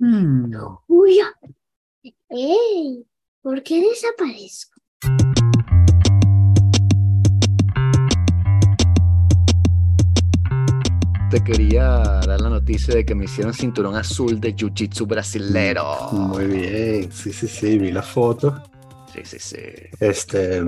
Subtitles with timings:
[0.00, 0.54] Mm.
[0.86, 1.18] Uy,
[2.28, 3.04] ¡Ey!
[3.42, 4.80] ¿Por qué desaparezco?
[11.30, 16.12] Te quería dar la noticia de que me hicieron cinturón azul de Jiu-Jitsu brasilero.
[16.12, 18.62] Muy bien, sí, sí, sí, vi la foto.
[19.12, 19.58] Sí, sí, sí.
[19.98, 20.62] Este,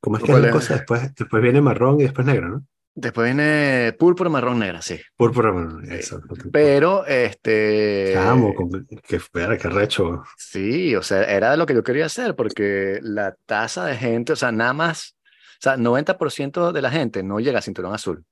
[0.00, 0.74] ¿cómo es que es ¿Cuál la cosa?
[0.74, 2.66] Después, después viene marrón y después negro, ¿no?
[2.94, 5.00] Después viene púrpura marrón negra, sí.
[5.16, 6.20] Púrpura, marrón, eso.
[6.52, 8.14] Pero, este...
[8.54, 10.22] Con- que espera, qué recho.
[10.36, 14.36] Sí, o sea, era lo que yo quería hacer, porque la tasa de gente, o
[14.36, 15.16] sea, nada más,
[15.54, 18.24] o sea, 90% de la gente no llega a cinturón azul,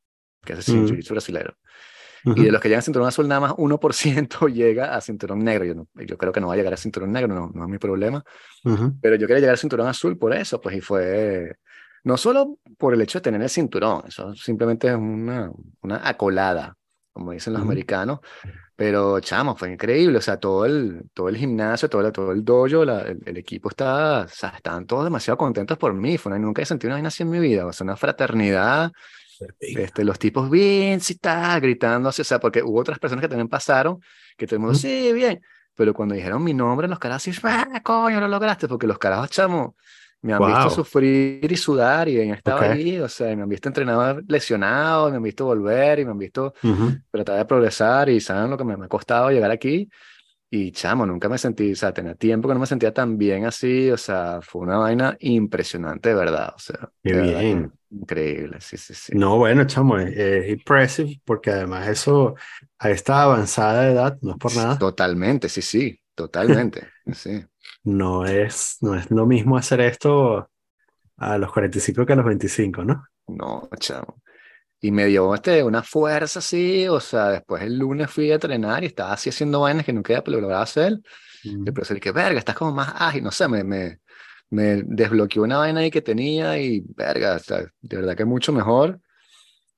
[0.45, 0.86] que es el Mm.
[0.88, 1.55] jiu-jitsu brasilero.
[2.27, 2.38] Ujú.
[2.42, 5.64] Y de los que llegan a cinturón azul, nada más 1% llega a cinturón negro.
[5.64, 7.70] Yo, no- yo creo que no va a llegar a cinturón negro, no, no es
[7.70, 8.22] mi problema.
[8.64, 8.92] Ujú.
[9.00, 11.55] Pero yo quería llegar al cinturón azul por eso, pues, y fue
[12.04, 15.50] no solo por el hecho de tener el cinturón, eso simplemente es una,
[15.82, 16.77] una acolada,
[17.12, 17.70] como dicen los Ujú.
[17.70, 18.20] americanos,
[18.77, 22.44] pero chamo, fue increíble, o sea, todo el, todo el gimnasio, todo el, todo el
[22.44, 26.33] dojo, la- el, el equipo está, o sea, estaban todos demasiado contentos por mí, fue
[26.33, 28.92] una, nunca he sentido una vaina así en mi vida, o sea, una fraternidad,
[29.60, 33.28] este, los tipos bien, sí está, gritando, así, o sea, porque hubo otras personas que
[33.28, 34.00] también pasaron,
[34.36, 34.80] que todo el mundo, Ujú.
[34.80, 35.41] sí, bien,
[35.75, 39.30] pero cuando dijeron mi nombre, los carajos, sí, ah, coño, lo lograste, porque los carajos,
[39.30, 39.77] chamo,
[40.22, 40.70] me han visto Wow.
[40.70, 42.62] sufrir y sudar y han estado Ok.
[42.62, 46.18] ahí, o sea, me han visto entrenado lesionado, me han visto volver y me han
[46.18, 47.00] visto Ujú.
[47.10, 49.88] tratar de progresar y saben lo que me, me ha costado llegar aquí.
[50.50, 53.46] Y chamo, nunca me sentí, o sea, tenía tiempo que no me sentía tan bien
[53.46, 57.72] así, o sea, fue una vaina impresionante, de verdad, o sea, Qué bien.
[57.91, 59.12] increíble, sí, sí, sí.
[59.12, 62.36] No, bueno, chamo, es, es impressive porque además eso
[62.78, 67.44] a esta avanzada edad, no es por nada, Totalmente, sí, sí, totalmente, sí.
[67.84, 70.50] No es, no es lo mismo hacer esto
[71.16, 73.05] a los 45 que a los 25, ¿no?
[73.28, 74.22] No, chamo.
[74.80, 78.83] Y me dio este, una fuerza así, o sea, después el lunes fui a entrenar
[78.83, 80.94] y estaba así haciendo vainas que nunca había logrado hacer.
[81.44, 81.64] Ujú.
[81.66, 84.00] El profesor, que verga, estás como más ágil, no sé, me, me,
[84.48, 88.53] me desbloqueó una vaina ahí que tenía y verga, o sea, de verdad que mucho
[88.53, 89.00] mejor.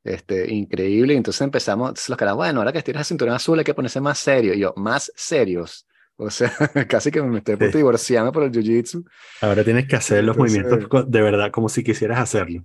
[0.04, 1.14] Este, increíble.
[1.14, 4.00] Y entonces empezamos, los caras, bueno, ahora que estiras el cinturón azul hay que ponerse
[4.00, 4.54] más serio.
[4.54, 5.86] Y yo, más serios.
[6.24, 6.50] O sea,
[6.88, 7.78] casi que me estoy de Sí.
[7.78, 9.04] divorciarme por el jiu-jitsu.
[9.40, 12.64] Ahora tienes que hacer los Entonces- movimientos de verdad como si quisieras hacerlo.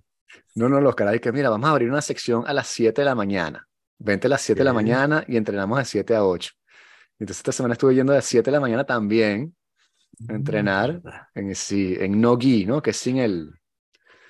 [0.55, 3.01] No, no, los caras, y que mira, vamos a abrir una sección a las 7
[3.01, 3.67] de la mañana.
[3.99, 6.51] Vente a las 7 de la mañana y entrenamos de 7 a 8.
[7.19, 9.55] Entonces esta semana estuve yendo de 7 de la mañana también
[10.29, 11.01] a entrenar
[11.35, 12.81] en, sí, en no gi, ¿no?
[12.81, 13.51] Que es sin el,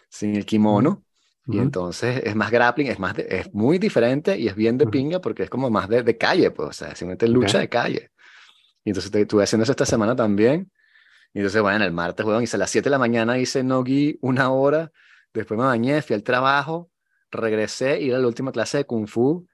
[0.09, 1.03] sin el kimono.
[1.47, 1.61] Y Ujú.
[1.61, 5.21] entonces es más grappling, es, más de- es muy diferente y es bien de pinga
[5.21, 7.61] porque es como más de, de calle, pues, o sea, simplemente lucha Ok.
[7.61, 8.11] de calle.
[8.87, 10.71] Y entonces te- estuve haciendo eso esta semana también.
[11.33, 14.17] Y entonces, bueno, el martes, weón, hice a las 7 de la mañana, hice no-gi
[14.21, 14.93] una hora,
[15.33, 16.89] después me bañé, fui al trabajo,
[17.29, 19.45] regresé, y era la última clase de Kung Fu,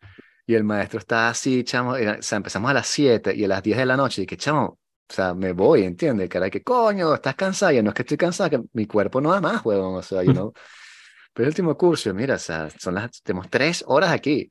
[0.46, 3.48] y el maestro estaba así, chamo, era- o sea, empezamos a las 7 y a
[3.48, 4.66] las 10 de la noche, y que, chamo,
[5.10, 6.30] o sea, me voy, ¿entiendes?
[6.32, 9.32] Era que, coño, estás cansada, y no es que estoy cansada, que mi cuerpo no
[9.32, 10.54] da más, weón, o sea, yo no...
[11.34, 14.48] Pero el último curso, mira, o sea, son las, tenemos tres horas aquí.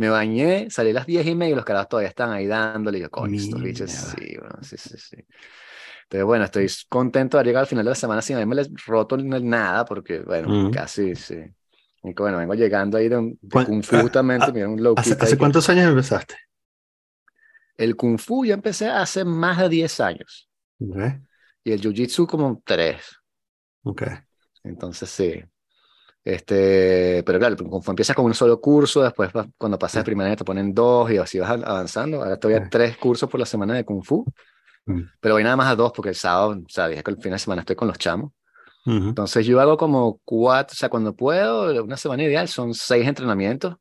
[0.00, 2.98] Me bañé, salí a las diez y media y los carajos todavía están ahí dándole.
[2.98, 5.16] Y yo, coño, estos bichos, sí, bueno, sí, sí, sí.
[6.04, 8.56] Entonces, bueno, estoy contento de llegar al final de la semana sin haberme
[8.86, 10.70] roto nada, porque, bueno, Mm.
[10.70, 11.36] casi, sí.
[12.02, 14.68] Y bueno, vengo llegando ahí de, un- de ¿Cuán- Kung Fu ah, también, ah, mira,
[14.68, 16.36] un low ¿Hace, hace cuántos años empezaste?
[17.76, 20.48] El Kung Fu yo empecé hace más de 10 años.
[20.80, 21.20] Ok,
[21.64, 23.02] Y el Jiu-Jitsu como 3.
[23.84, 24.02] ok.
[24.64, 25.42] Entonces, sí.
[26.34, 30.00] Este, pero claro, el Kung Fu empieza con un solo curso, después cuando pasas de
[30.02, 30.04] Sí.
[30.06, 32.18] primaria te ponen dos y así vas av- avanzando.
[32.22, 32.68] Ahora estoy a Sí.
[32.70, 34.24] tres cursos por la semana de Kung Fu,
[34.86, 35.00] Mm.
[35.20, 37.32] pero voy nada más a dos porque el sábado, o sea, dije que el fin
[37.32, 38.30] de semana estoy con los chamos.
[38.86, 39.08] Ujú.
[39.08, 43.76] Entonces yo hago como cuatro, o sea, cuando puedo, una semana ideal son seis entrenamientos,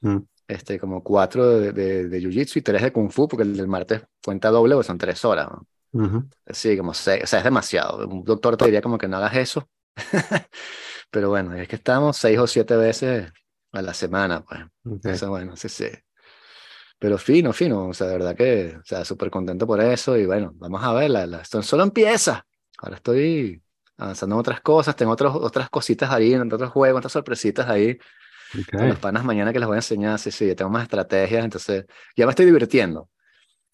[0.00, 0.18] Mm.
[0.46, 3.66] este, como cuatro de, de, de Jiu-Jitsu y tres de Kung Fu, porque el del
[3.68, 5.48] martes cuenta doble, pues son tres horas.
[5.50, 5.66] ¿no?
[6.04, 6.24] Ujú.
[6.46, 8.06] Sí, como seis, o sea, es demasiado.
[8.06, 9.68] Un doctor te diría como que no hagas eso.
[11.10, 13.32] Pero bueno, es que estamos seis o siete veces
[13.72, 14.60] a la semana, pues.
[14.84, 15.06] Ok.
[15.06, 15.86] Entonces, bueno, sí, sí.
[16.98, 20.26] Pero fino, fino, o sea, de verdad que, o sea, súper contento por eso y
[20.26, 22.44] bueno, vamos a ver, la, la- esto solo empieza.
[22.78, 23.62] Ahora estoy
[23.96, 27.98] avanzando en otras cosas, tengo otros, otras cositas ahí, otros juegos, otras sorpresitas ahí
[28.58, 28.72] Ok.
[28.74, 31.44] con los panas mañana que les voy a enseñar, sí, sí, ya tengo más estrategias,
[31.44, 33.10] entonces ya me estoy divirtiendo.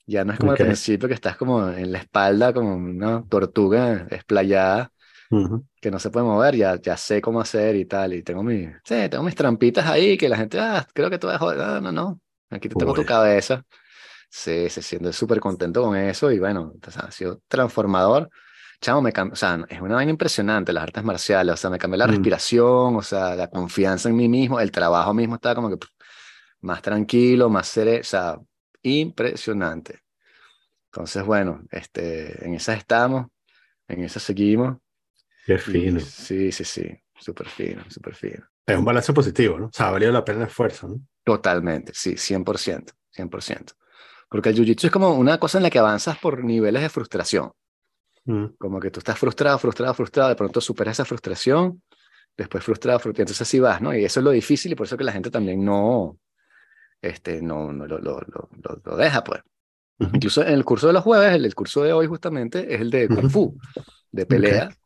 [0.07, 0.55] Ya no es como Ok.
[0.55, 4.93] al principio que estás como en la espalda como una tortuga esplayada
[5.31, 5.65] Ujú.
[5.81, 8.67] que no se puede mover, ya, ya sé cómo hacer y tal, y tengo, mi,
[8.85, 11.59] sí, tengo mis trampitas ahí que la gente, ah, creo que tú vas a joder,
[11.59, 13.07] no, no, no, aquí te tengo tu Uy.
[13.07, 13.65] cabeza.
[14.31, 18.31] Sí, se siente súper contento con eso y bueno, ha sido transformador.
[18.81, 21.99] Chamo, me o sea, es una vaina impresionante las artes marciales, o sea, me cambió
[21.99, 22.09] la Mm.
[22.09, 25.89] respiración, o sea, la confianza en mí mismo, el trabajo mismo estaba como que pff,
[26.63, 28.39] más tranquilo, más sereno, o sea,
[28.83, 30.01] impresionante.
[30.93, 33.27] Entonces, bueno, este, en esas estamos,
[33.89, 34.79] en esas seguimos.
[35.45, 36.01] Qué y fino.
[36.01, 38.47] sí, sí, sí, súper fino, súper fino.
[38.67, 39.67] Es un balance positivo, ¿no?
[39.67, 41.01] O sea, ha valido la pena el esfuerzo, ¿no?
[41.25, 43.75] Totalmente, sí, 100%, 100%.
[44.29, 47.53] Porque el jiu-jitsu es como una cosa en la que avanzas por niveles de frustración.
[48.27, 51.83] Mm, Como que tú estás frustrado, frustrado, frustrado, de pronto superas esa frustración,
[52.37, 53.95] después frustrado, frustrado, entonces así vas, ¿no?
[53.97, 56.19] Y eso es lo difícil y por eso que la gente también no,
[57.03, 58.49] este, no, no lo, lo, lo,
[58.85, 59.43] lo- deja, pues.
[59.99, 62.81] ujú, Incluso en el curso de los jueves, el, el curso de hoy justamente es
[62.81, 63.31] el de Kung.
[63.31, 63.59] Fu,
[64.13, 64.77] de pelea.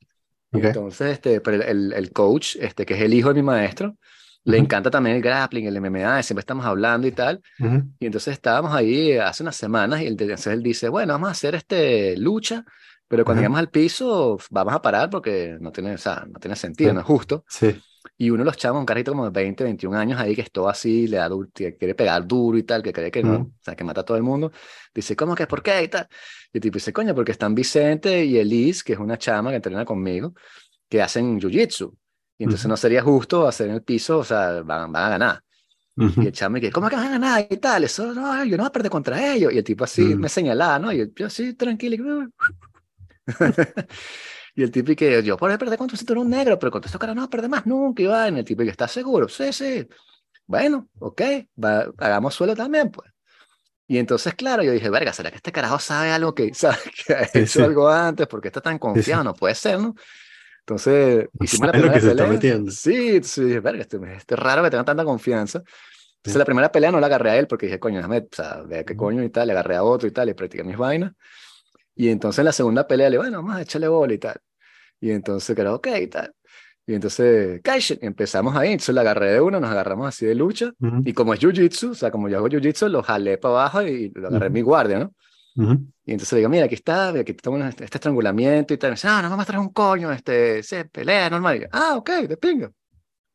[0.52, 3.96] Y entonces, este, pero el, el, coach, este, que es el hijo de mi maestro,
[4.44, 7.42] le encanta también el grappling, el MMA, siempre estamos hablando y tal.
[7.60, 11.28] Ujú, Y entonces estábamos ahí hace unas semanas y él, entonces él dice, bueno, vamos
[11.28, 12.64] a hacer este lucha,
[13.08, 13.42] pero cuando Ajá.
[13.42, 17.00] lleguemos al piso vamos a parar porque no tiene, o sea, no tiene sentido, no
[17.00, 17.44] es justo.
[17.48, 17.82] Sí.
[18.16, 20.50] Y uno de los chavos, un carrito como de 20, 21 años ahí que es
[20.50, 23.34] todo así, le da duro, que quiere pegar duro y tal, que cree que no,
[23.34, 23.52] Ujú.
[23.60, 24.52] o sea, que mata a todo el mundo.
[24.94, 26.08] Dice, ¿cómo que por qué y tal?
[26.52, 29.56] Y el tipo dice, coño, porque están Vicente y Elise, que es una chama que
[29.56, 30.34] entrena conmigo,
[30.88, 31.94] que hacen jiu-jitsu.
[32.38, 32.70] Y entonces Ujú.
[32.70, 35.44] no sería justo hacer en el piso, o sea, van, van a ganar.
[35.98, 37.46] Ujú, Y el chamo, que, ¿cómo que van a ganar?
[37.50, 39.52] Y tal, eso, no, yo no voy a perder contra ellos.
[39.52, 40.92] Y el tipo así me señalaba, ¿no?
[40.92, 41.96] Y yo, yo sí, tranquilo.
[41.96, 41.98] y
[44.58, 47.30] y el tipo, que yo puedo perder contra un cinturón negro, pero estos caras no
[47.30, 48.02] perder más nunca.
[48.02, 49.28] Y va, y el tipo, que, ¿estás seguro?
[49.28, 49.86] Sí, sí.
[50.46, 51.22] Bueno, ok,
[51.62, 53.10] va, hagamos suelo también, pues.
[53.86, 57.14] Y entonces, claro, yo dije, verga, ¿será que este carajo sabe algo que, sabe que
[57.14, 57.62] ha Sí, hecho sí.
[57.62, 58.26] algo antes?
[58.26, 59.24] porque está tan confiado?
[59.24, 59.94] No puede ser, ¿no?
[60.60, 62.26] Entonces, hicimos la primera que se está pelea.
[62.26, 62.70] metiendo.
[62.72, 65.58] Sí, entonces dije, verga, este, este es raro que tenga tanta confianza.
[65.60, 66.38] Entonces, Sí.
[66.38, 68.84] la primera pelea no la agarré a él porque dije, coño, déjame, o sea, vea
[68.84, 69.46] qué coño y tal.
[69.48, 71.12] Le agarré a otro y tal, le practiqué mis vainas.
[71.94, 74.40] Y entonces, en la segunda pelea, le digo, bueno, vamos a echarle bola y tal.
[75.00, 76.34] Y entonces, que era ok y tal.
[76.86, 77.60] Y entonces,
[78.00, 78.72] empezamos ahí.
[78.72, 80.72] Entonces, la agarré de una, nos agarramos así de lucha.
[80.80, 83.82] Ujú, Y como es jiu-jitsu, o sea, como yo hago jiu-jitsu, lo jalé para abajo
[83.82, 84.54] y lo agarré en Ujú.
[84.54, 85.14] mi guardia, ¿no?
[85.56, 85.86] ujú.
[86.06, 88.88] Y entonces le digo, mira, aquí está, aquí estamos en este, este estrangulamiento y tal.
[88.88, 91.56] Y me dice, ah, no, vamos a traer un coño, este, se pelea normal.
[91.56, 92.70] Y yo, ah, ok, de pinga,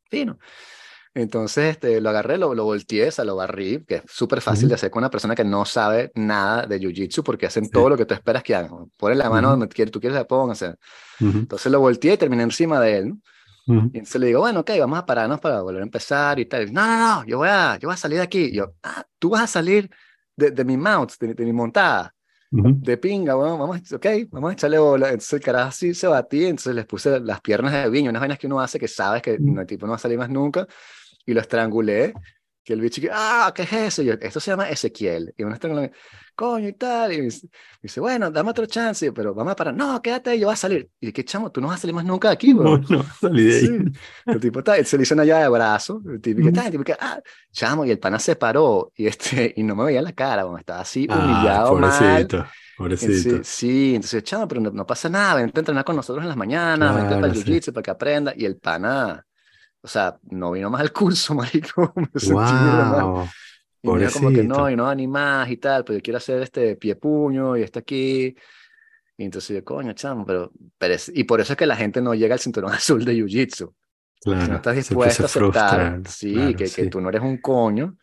[0.10, 0.40] fino.
[1.16, 4.66] Entonces este, lo agarré, lo, lo volteé, o sea, lo barrí, que es súper fácil
[4.66, 4.70] Ujú.
[4.70, 7.72] de hacer con una persona que no sabe nada de jiu-jitsu porque hacen Sí.
[7.72, 8.92] todo lo que tú esperas que hagan.
[8.98, 9.60] Ponen la mano Ujú.
[9.60, 10.52] donde quieres, tú quieres la pongan.
[10.52, 10.76] o sea.
[11.20, 13.18] Ujú, Entonces lo volteé y terminé encima de él, ¿no?
[13.94, 16.68] Y entonces le digo, bueno, ok, vamos a pararnos para volver a empezar y tal.
[16.68, 18.46] Y, no, no, no, yo voy a, yo voy a salir de aquí.
[18.46, 19.90] Y yo, ah, tú vas a salir
[20.36, 22.14] de, de mi mount, de, de mi montada
[22.82, 25.08] de pinga, bueno, vamos, ok, vamos a echarle bola.
[25.08, 28.38] Entonces el carajo así se batía, entonces les puse las piernas de viño, unas vainas
[28.38, 30.68] que uno hace que sabes que no, el tipo no va a salir más nunca,
[31.26, 32.14] y lo estrangulé,
[32.64, 34.02] que el bicho que, ah, ¿qué es eso?
[34.02, 35.92] Y yo, esto se llama Ezequiel, y uno estrangula,
[36.36, 37.52] coño y tal, y me dice, me
[37.84, 40.58] dice, bueno, dame otro chance, pero vamos a parar, no, quédate ahí, yo voy a
[40.58, 40.90] salir.
[41.02, 41.52] Y ¿qué chamo?
[41.52, 42.86] Tú no vas a salir más nunca de aquí, No, weón.
[42.90, 43.68] no, salí de ahí.
[43.68, 43.78] Sí.
[44.26, 46.72] El tipo está, se le hizo una llave de brazo, el tipo que está, el
[46.72, 47.20] tipo que, ah,
[47.52, 50.60] chamo, y el pana se paró, y este, y no me veía la cara, bueno,
[50.60, 52.28] estaba así Ah, humillado mal.
[52.28, 53.40] pobrecito, Sí, pobrecito.
[53.44, 56.38] sí, entonces, chamo, pero no, no pasa nada, vente a entrenar con nosotros en las
[56.38, 57.44] mañanas, vente para Claro, el sí.
[57.44, 58.34] jiu-jitsu para que aprenda.
[58.36, 59.26] Y el pana,
[59.84, 62.08] o sea, no vino más al curso, marico, me.
[62.32, 63.28] Wow,
[63.82, 66.42] Y como que no, y no va ni más y tal, pero yo quiero hacer
[66.42, 68.36] este pie puño y este aquí.
[69.18, 72.02] Y entonces yo, coño, chamo, pero, pero es- y por eso es que la gente
[72.02, 73.74] no llega al cinturón azul de jiu-jitsu.
[74.22, 76.90] Si no Claro, estás dispuesto a aceptar, sí, Claro, que, que sí.
[76.90, 77.98] tú no eres un coño.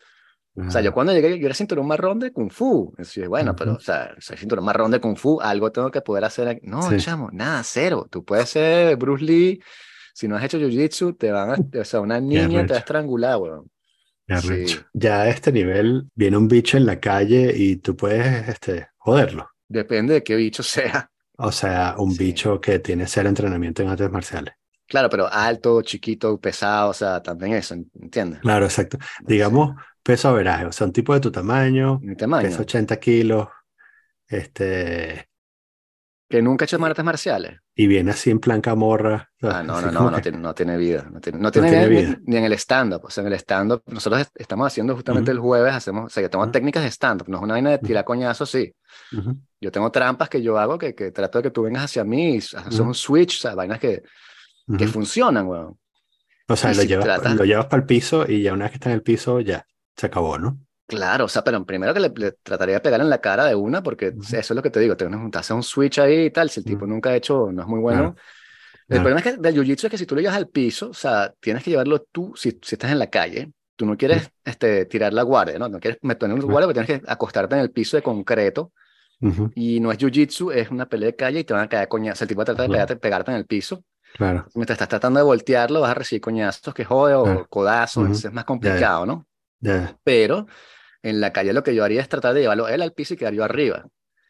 [0.57, 0.95] O sea, yo Claro.
[0.95, 2.89] cuando llegué, yo era cinturón marrón de Kung Fu.
[2.91, 3.79] Entonces, yo, bueno, pero, Ujú.
[3.79, 6.49] o sea, soy cinturón marrón de Kung Fu, algo tengo que poder hacer.
[6.49, 6.61] aquí.
[6.67, 6.99] No, Sí.
[6.99, 8.07] chamo, nada, cero.
[8.11, 9.61] Tú puedes ser Bruce Lee.
[10.21, 12.79] Si no has hecho Jiu-Jitsu, te van a, o sea, una niña te va a
[12.81, 13.71] estrangular, weón.
[14.43, 14.67] Sí.
[14.93, 19.49] Ya a este nivel viene un bicho en la calle y tú puedes este, joderlo.
[19.67, 21.11] Depende de qué bicho sea.
[21.39, 22.25] O sea, un Sí.
[22.25, 24.53] bicho que tiene cero entrenamiento en artes marciales.
[24.87, 28.41] Claro, pero alto, chiquito, pesado, o sea, también eso, ¿entiendes?
[28.41, 28.99] Claro, exacto.
[29.27, 32.47] Digamos, peso averaje, o sea, un tipo de tu tamaño, Mi tamaño.
[32.47, 33.49] pesa 80 kilos,
[34.29, 35.30] este,
[36.31, 37.59] Que nunca he hecho artes marciales.
[37.75, 39.31] y viene así en plan camorra.
[39.43, 41.09] Ah, no, no, no, no tiene, no tiene vida.
[41.11, 42.19] No tiene, no tiene, tiene ni, vida.
[42.25, 43.01] ni en el stand-up.
[43.05, 45.39] O sea, en el stand-up, nosotros est- estamos haciendo justamente Ujú.
[45.39, 46.53] el jueves, hacemos, o sea, yo tengo Ujú.
[46.53, 48.73] técnicas de stand-up, no es una vaina de tirar coñazos, sí.
[49.13, 52.05] Ujú, Yo tengo trampas que yo hago que, que trato de que tú vengas hacia
[52.05, 54.03] mí, y haces un switch, o sea, vainas que,
[54.79, 55.79] que funcionan, weón.
[56.49, 58.71] O sea, lo si llevas, tratas- lo llevas para el piso y ya una vez
[58.71, 60.61] que está en el piso, ya, se acabó, ¿no?
[60.91, 63.55] Claro, o sea, pero primero que le, le trataría de pegar en la cara de
[63.55, 64.23] una, porque Ujú.
[64.33, 66.59] eso es lo que te digo, te, te haces un switch ahí y tal, si
[66.61, 66.87] el tipo Ujú.
[66.87, 68.13] nunca ha hecho, no es muy bueno.
[68.13, 68.19] Claro,
[68.91, 69.03] El claro.
[69.03, 71.35] problema es que del jiu-jitsu es que si tú lo llevas al piso, o sea,
[71.41, 75.15] tienes que llevarlo tú, si, si estás en la calle, tú no quieres este, tirar
[75.15, 75.69] la guardia, ¿no?
[75.69, 78.73] No quieres meter en un guardia, porque tienes que acostarte en el piso de concreto,
[79.55, 82.23] y no es jiu-jitsu, es una pelea de calle y te van a caer coñazos.
[82.23, 83.85] El tipo va a tratar de pegarte, pegarte en el piso.
[84.13, 88.33] Claro, Mientras estás tratando de voltearlo, vas a recibir coñazos que jode o codazos, es
[88.33, 89.27] más complicado, ¿no?
[89.61, 89.99] ya.
[90.05, 90.47] Pero
[91.03, 93.17] en la calle lo que yo haría es tratar de llevarlo él al piso y
[93.17, 93.87] quedar yo arriba.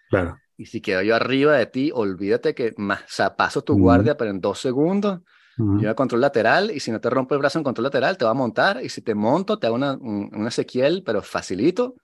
[0.08, 0.38] Claro.
[0.56, 4.16] Y si quedo yo arriba de ti, olvídate que más, o sea, paso tu guardia,
[4.16, 5.20] pero en dos segundos,
[5.58, 5.80] Ujú.
[5.80, 8.24] yo a control lateral, y si no te rompo el brazo en control lateral, te
[8.26, 11.94] va a montar, y si te monto, te hago una, un, un Ezequiel, pero facilito,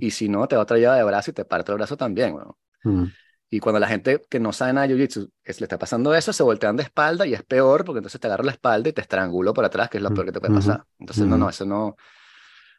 [0.00, 2.36] y si no, te va otra llave de brazo y te parto el brazo también.
[2.84, 3.08] Ujú.
[3.50, 6.32] Y cuando la gente que no sabe nada de Jiu-Jitsu es- le está pasando eso,
[6.32, 9.00] se voltean de espalda y es peor porque entonces te agarro la espalda y te
[9.00, 10.84] estrangulo por atrás, que es lo peor que te puede pasar.
[10.98, 11.96] Entonces, no, no, eso no.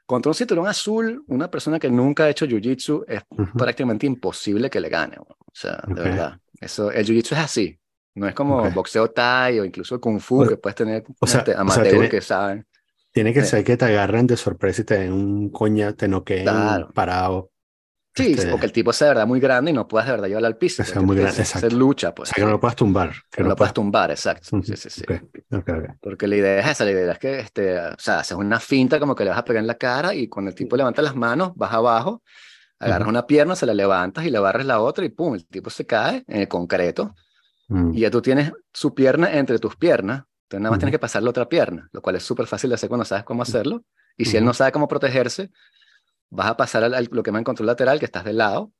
[0.09, 3.55] Contra un cinturón azul, una persona que nunca ha hecho Jiu-Jitsu es Ujú.
[3.55, 5.17] prácticamente imposible que le gane.
[5.19, 6.39] O sea, de verdad.
[6.59, 7.79] Eso, el Jiu-Jitsu es así.
[8.15, 11.27] No es como boxeo Thai o incluso el Kung Fu, O- que puedes tener o
[11.27, 12.65] sea- gente o sea, amateur tiene- que saben.
[13.11, 13.49] Tiene que Sí.
[13.51, 16.89] ser que te agarren de sorpresa y te den un coña, te noqueen Claro.
[16.91, 17.51] parado.
[18.15, 20.11] Sí, Este, o que el tipo sea de verdad muy grande y no puedas de
[20.13, 20.83] verdad llevarlo al piso.
[20.83, 21.75] Porque muy es- grande, es exacto.
[21.75, 22.29] lucha, O pues.
[22.29, 23.13] sea, que no lo puedas tumbar.
[23.31, 24.57] Que no lo puedas tumbar, exacto.
[24.57, 24.65] Ujú.
[24.65, 25.03] Sí, sí, sí.
[25.03, 25.89] Ok, ok, ok.
[26.01, 28.99] Porque la idea es esa, la idea es que, este, o sea, haces una finta
[28.99, 31.15] como que le vas a pegar en la cara y cuando el tipo levanta las
[31.15, 32.23] manos, vas abajo,
[32.79, 33.09] agarras Ujú.
[33.11, 35.85] una pierna, se la levantas y le barres la otra y pum, el tipo se
[35.85, 37.15] cae en el concreto
[37.69, 37.93] Mm.
[37.93, 41.21] y ya tú tienes su pierna entre tus piernas, entonces nada más tienes que pasar
[41.21, 43.83] la otra pierna, lo cual es súper fácil de hacer cuando sabes cómo hacerlo.
[44.17, 45.51] Y si él no sabe cómo protegerse,
[46.29, 48.71] vas a pasar al, al- lo que llaman control lateral, que estás del lado,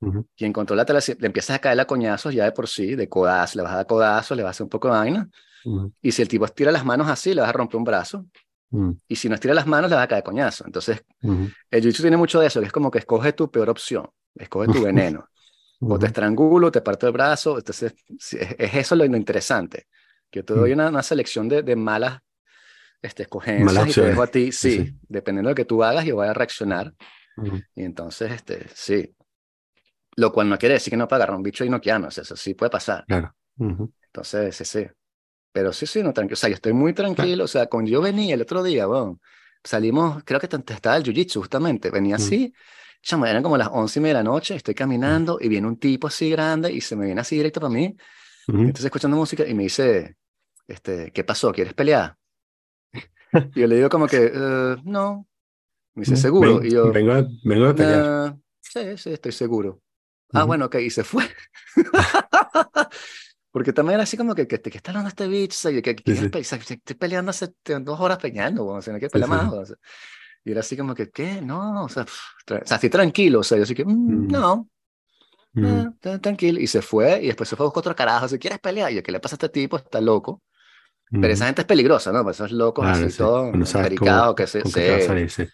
[0.00, 0.26] Ujú.
[0.36, 2.94] y en control lateral si- le empiezas a caer a coñazos ya de por sí,
[2.96, 5.30] de codazo, le vas a dar codazo, le vas a hacer un poco de vaina,
[6.02, 8.26] y si el tipo estira las manos así, le vas a romper un brazo.
[9.08, 10.64] Y si no estira las manos, le vas a caer coñazo.
[10.66, 11.04] Entonces,
[11.70, 14.68] el jiu-jitsu tiene mucho de eso, que es como que escoge tu peor opción, escoge
[14.68, 15.30] tu veneno.
[15.86, 17.58] O te estrangulo, te parto el brazo.
[17.58, 19.86] Entonces, es, es eso lo, lo interesante.
[20.30, 22.20] Que yo te doy una, una selección de, de malas
[23.06, 26.04] este, escogencias y te dejo a ti, Sí, sí, dependiendo de lo que tú hagas,
[26.04, 26.92] yo voy a reaccionar.
[27.36, 27.60] Ujú.
[27.74, 29.14] Y entonces, este, sí.
[30.16, 32.22] Lo cual no quiere decir que no pueda agarrar un bicho y noquearme, o sea,
[32.22, 33.04] eso sí puede pasar.
[33.06, 33.34] Claro.
[33.58, 33.92] Ujú.
[34.06, 34.86] Entonces, sí, sí.
[35.52, 36.34] Pero sí, sí, no, tranquilo.
[36.34, 37.44] O sea, yo estoy muy tranquilo.
[37.44, 39.20] O sea, cuando yo venía el otro día, bueno,
[39.62, 41.90] salimos, creo que estaba el jiu-jitsu justamente.
[41.90, 42.20] Venía Mm.
[42.20, 42.54] así,
[43.02, 45.78] chamo, eran como las once y media de la noche, estoy caminando y viene un
[45.78, 47.94] tipo así grande y se me viene así directo para mí.
[48.48, 50.16] Entonces, escuchando música y me dice,
[50.68, 51.52] este, ¿qué pasó?
[51.52, 52.16] ¿Quieres pelear?
[53.54, 55.26] Y yo le digo como que, "Eh, no.
[55.94, 56.16] Me dice, Mm.
[56.16, 56.58] ¿seguro?
[56.60, 58.02] Ven- y yo, vengo, de, vengo de pelear.
[58.06, 59.80] "Nah, sí, sí, estoy seguro.
[60.32, 60.46] Ah, Ujú.
[60.48, 61.24] bueno, ok, y se fue.
[63.50, 65.82] Porque también era así como que, que, que está hablando este bicho, o sea, que,
[65.82, 66.74] que, que Sí, sí.
[66.74, 69.52] estoy peleando hace dos horas peleando, o sea, no quiero pelear sí, más.
[69.52, 69.76] o sea.
[70.44, 71.40] Y era así como que, ¿qué?
[71.40, 72.20] No, o sea, pff,
[72.52, 74.28] o sea, así tranquilo, o sea, yo así que, "Mm, Mm.
[74.30, 74.68] no,
[75.54, 75.66] Ujú.
[75.66, 76.60] eh, tra- tranquilo.
[76.60, 78.96] Y se fue, y después se fue a buscar otro carajo, si quieres pelear, y
[78.96, 79.76] yo, ¿qué le pasa a este tipo?
[79.78, 80.42] Está loco.
[81.18, 82.22] Pero esa gente es peligrosa, ¿no?
[82.24, 83.16] Pues esos locos Claro, así, sí.
[83.16, 84.64] todos Que empericados, se,
[85.28, 85.52] se-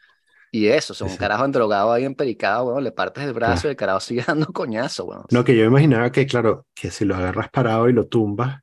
[0.50, 3.68] y eso, son un carajo endrogado ahí empericado, weón, le partes el brazo Claro.
[3.68, 5.24] y el carajo sigue dando coñazo, weón.
[5.30, 8.60] No, que yo imaginaba que, claro, que si lo agarras parado y lo tumbas,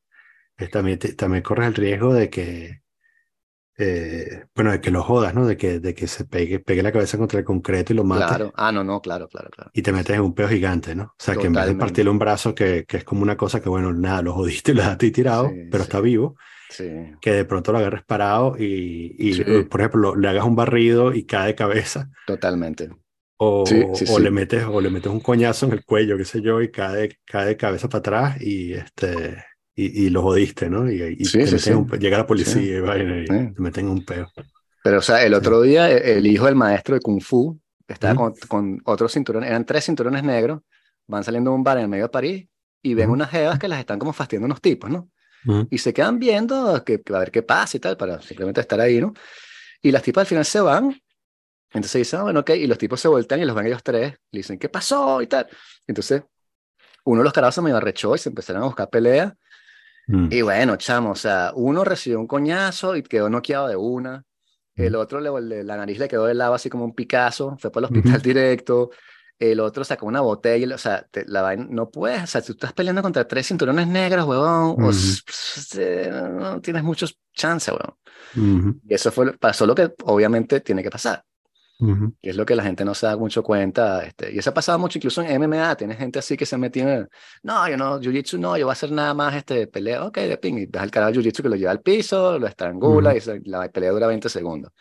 [0.58, 2.82] eh, también, te- también corres el riesgo de que,
[3.78, 5.48] eh, bueno, de que lo jodas, ¿no?
[5.48, 8.38] De que, de que se pegue, pegue la cabeza contra el concreto y lo mates
[8.38, 9.72] Claro, ah, no, no, claro, claro, claro.
[9.74, 11.04] y te metes en un peo gigante, ¿no?
[11.06, 11.76] O sea, que en vez de Totalmente.
[11.76, 14.82] partirle un brazo, que, que es como una cosa que, bueno, nada, lo jodiste lo
[14.82, 15.84] dejaste tirado, Sí, pero sí.
[15.84, 16.36] está vivo,
[16.70, 16.88] Sí.
[17.20, 19.44] que de pronto lo agarres parado y, y, Sí.
[19.46, 22.10] eh, por ejemplo, lo- le hagas un barrido y cae de cabeza.
[22.28, 22.90] Totalmente.
[23.38, 26.42] O, Sí, o le metes, o le metes un coñazo en el cuello, qué sé
[26.42, 29.44] yo, y cae, cae de cabeza para atrás y, este,
[29.76, 30.92] y, y lo jodiste, ¿no?
[30.92, 34.30] Y, y te un llega la policía y, vaina, y te meten en un peo.
[34.84, 37.58] Pero, o sea, el otro día e- el hijo del maestro de Kung Fu
[37.88, 38.36] estaba Ujú.
[38.48, 40.62] con, con otros cinturones, eran tres cinturones negros,
[41.08, 42.48] van saliendo de un bar en el medio de París
[42.84, 43.14] y ven Ujú.
[43.14, 45.10] unas jevas que las están como fastidiando unos tipos, ¿no?
[45.46, 45.68] Ujú.
[45.70, 48.80] Y se quedan viendo que, que a ver qué pasa y tal, para simplemente estar
[48.80, 49.14] ahí, ¿no?
[49.82, 51.02] Y las tipas al final se van,
[51.72, 54.14] entonces dicen, ah, bueno, ok, y los tipos se voltean y los ven ellos tres,
[54.32, 55.22] le dicen, ¿qué pasó?
[55.22, 55.48] y tal.
[55.88, 56.24] Entonces,
[57.06, 59.36] uno de los carajos se me arrechó y se empezaron a buscar pelea.
[60.08, 60.28] Mm.
[60.32, 64.24] Y bueno, chamo, o sea, uno recibió un coñazo y quedó noqueado de una.
[64.76, 65.04] El Ujú.
[65.04, 67.94] otro, le, la nariz le quedó de lado así como un Picasso, fue para el
[67.94, 68.24] hospital Ujú.
[68.24, 68.92] directo.
[69.40, 72.52] El otro sacó una botella, o sea, te- la vaina- no puedes, o sea, tú
[72.54, 74.90] estás peleando contra tres cinturones negros, huevón, o Ujú.
[74.90, 77.96] s- s- no, tienes muchos chances, huevón.
[78.36, 78.82] Ujú.
[78.84, 81.26] Y eso fue, pasó lo que obviamente tiene que pasar,
[81.80, 82.14] Ujú.
[82.22, 84.04] que es lo que la gente no se da mucho cuenta.
[84.06, 86.84] Este, y eso ha pasado mucho incluso en MMA, tienes gente así que se metió
[86.84, 87.10] en, el,
[87.44, 90.38] no, yo no, Jiu-Jitsu no, yo voy a hacer nada más este, pelea, ok, de
[90.38, 93.42] ping, y ves al carajo Jiu-Jitsu que lo lleva al piso, lo estrangula y se-
[93.46, 94.72] la pelea dura 20 segundos.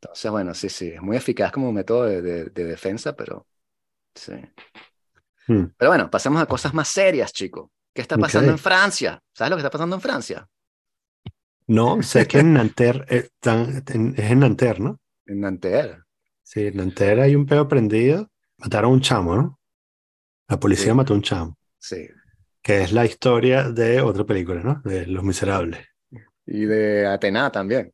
[0.00, 3.46] Entonces, bueno, sí, sí, es muy eficaz como método de, de- de defensa, pero
[4.16, 4.32] sí.
[5.48, 5.66] Mm.
[5.76, 7.70] Pero bueno, pasemos a cosas más serias, chico.
[7.94, 9.22] ¿Qué está pasando en Francia?
[9.32, 10.48] ¿Sabes lo que está pasando en Francia?
[11.68, 15.00] No, sé que en Nanterre, eh, tan- en- es en Nanterre, ¿no?
[15.26, 16.02] En Nanterre.
[16.42, 18.28] Sí, en Nanterre hay un peo prendido.
[18.58, 19.60] Mataron a un chamo, ¿no?
[20.48, 20.96] La policía Sí.
[20.96, 22.08] mató a un chamo, Sí.
[22.62, 24.80] que es la historia de otra película, ¿no?
[24.84, 25.86] De Los Miserables.
[26.46, 27.92] Y de Atená también.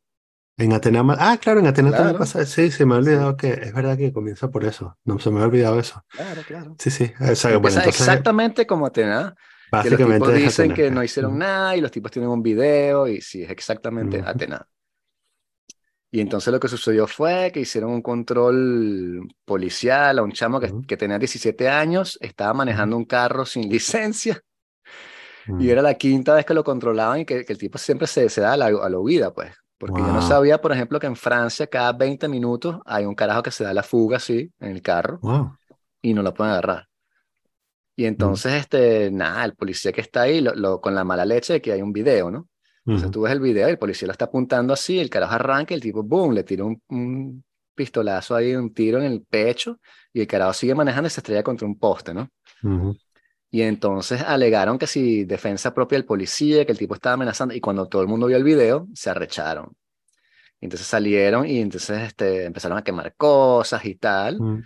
[0.59, 2.17] En Atenas, ah, claro, en Atenas también Claro.
[2.17, 5.31] pasa, sí, se me ha olvidado que es verdad que comienza por eso, no se
[5.31, 6.05] me ha olvidado eso.
[6.11, 6.79] Claro, claro.
[6.79, 9.35] Sí, sí, o sea, bueno, entonces exactamente como Atenas,
[9.79, 12.43] que los básicamente tipos dicen Atenas, que no hicieron nada y los tipos tienen un
[12.43, 14.63] video y sí, es exactamente ujú, Atenas.
[16.11, 20.75] Y entonces lo que sucedió fue que hicieron un control policial a un chamo que,
[20.87, 24.43] que tenía 17 años, estaba manejando un carro sin licencia
[25.57, 28.29] y era la quinta vez que lo controlaban y que, que el tipo siempre se,
[28.29, 29.53] se da a la, a la huida, pues.
[29.83, 33.15] Porque yo no Wow, sabía, por ejemplo, que en Francia cada 20 minutos hay un
[33.17, 35.57] carajo que se da la fuga así en el carro wow.
[36.03, 36.89] y no lo pueden agarrar.
[37.97, 41.25] Y ujú, entonces, este, nada, el policía que está ahí, lo, lo- con la mala
[41.27, 42.49] leche de que hay un video, ¿no?
[42.87, 45.75] Entonces tú ves el video y el policía lo está apuntando así, el carajo arranca
[45.75, 49.79] y el tipo, boom, le tira un, un pistolazo ahí, un tiro en el pecho
[50.13, 52.29] y el carajo sigue manejando y se estrella contra un poste, ¿no?
[53.53, 57.61] Y entonces alegaron que si defensa propia del policía, que el tipo estaba amenazando y
[57.63, 59.77] cuando todo el mundo vio el video, se arrecharon.
[60.61, 64.45] Y entonces salieron y entonces este, empezaron a quemar cosas y tal.
[64.45, 64.65] ujú,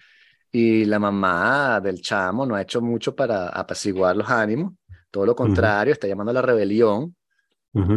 [0.53, 4.75] Y la mamá del chamo no ha hecho mucho para apaciguar los ánimos,
[5.11, 7.17] todo lo contrario, está llamando a la rebelión.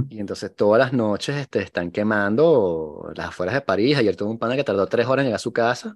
[0.10, 3.98] Y entonces todas las noches este, están quemando las afueras de París.
[3.98, 5.96] Ayer tuve un pana que tardó tres horas en llegar a su casa,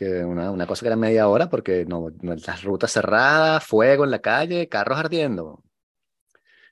[0.00, 4.04] que una, una cosa que era media hora porque no, no- las rutas cerradas, fuego
[4.04, 5.62] en la calle, carros ardiendo.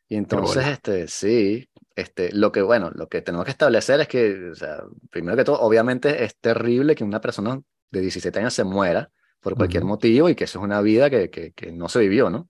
[0.08, 0.68] Y entonces, bola.
[0.68, 4.82] este, sí, este, lo que, bueno, lo que tenemos que establecer es que, o sea,
[5.10, 9.56] primero que todo, obviamente es terrible que una persona de 17 años se muera por
[9.56, 12.30] cualquier Ujú, motivo y que eso es una vida que, que, que no se vivió,
[12.30, 12.48] ¿no?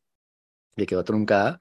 [0.77, 1.61] Y quedó truncada.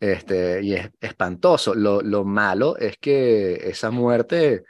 [0.00, 1.74] Este, y es espantoso.
[1.74, 4.64] Lo, lo malo es que esa muerte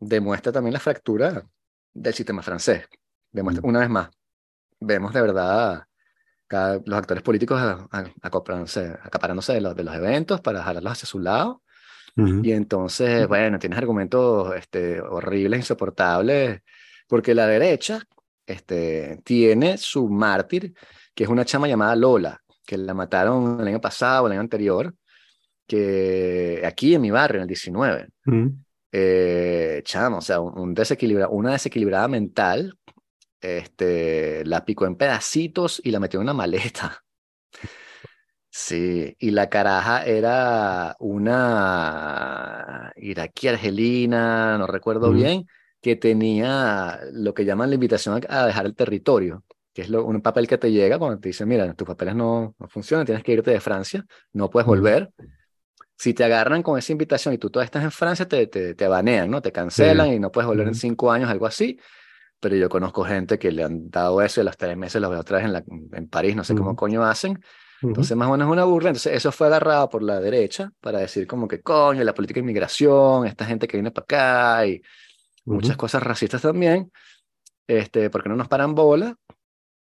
[0.00, 1.46] demuestra también la fractura
[1.94, 2.86] del sistema francés.
[3.30, 4.10] Demuestra, ujú, una vez más,
[4.80, 5.84] vemos de verdad
[6.46, 10.92] cada- los actores políticos a- a- acoplándose- acaparándose de los, de los eventos para jalarlos
[10.92, 11.62] hacia su lado.
[12.16, 16.60] ujú, Y entonces, bueno, tienes argumentos este, horribles, insoportables,
[17.08, 18.02] porque la derecha
[18.46, 20.74] este, tiene su mártir,
[21.14, 24.94] que es una chama llamada Lola, que la mataron el año pasado, el año anterior,
[25.66, 28.56] que aquí en mi barrio, en el 19, ujú.
[28.92, 32.78] Eh, chamo, o sea, un, un desequilibra, una desequilibrada mental,
[33.40, 37.04] este, la picó en pedacitos y la metió en una maleta.
[38.54, 45.46] Sí, y la caraja era una iraquí argelina, no recuerdo bien,
[45.80, 50.04] que tenía lo que llaman la invitación a, a dejar el territorio, que es lo-
[50.04, 53.24] un papel que te llega cuando te dicen, mira, tus papeles no, no funcionan, tienes
[53.24, 55.10] que irte de Francia, no puedes volver.
[56.02, 58.88] Si te agarran con esa invitación y tú todavía estás en Francia, te, te, te
[58.88, 59.40] banean, ¿no?
[59.40, 61.78] Te Sí, cancelan y no puedes volver en cinco años, algo así.
[62.40, 65.10] Pero yo conozco gente que le han dado eso y a los tres meses los
[65.10, 67.42] veo otra vez en, la, en París, no sé cómo ujú, coño hacen.
[67.88, 68.90] Entonces, más o menos es una burla.
[68.90, 72.42] Entonces, eso fue agarrado por la derecha para decir como que coño, la política de
[72.42, 74.82] inmigración, esta gente que viene para acá y
[75.50, 76.92] muchas ujú, cosas racistas también,
[77.68, 79.16] este, porque no nos paran bola.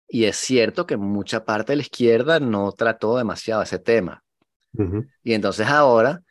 [0.09, 4.24] Y es cierto que mucha parte de la izquierda no trató demasiado ese tema.
[5.23, 6.23] Y entonces ahora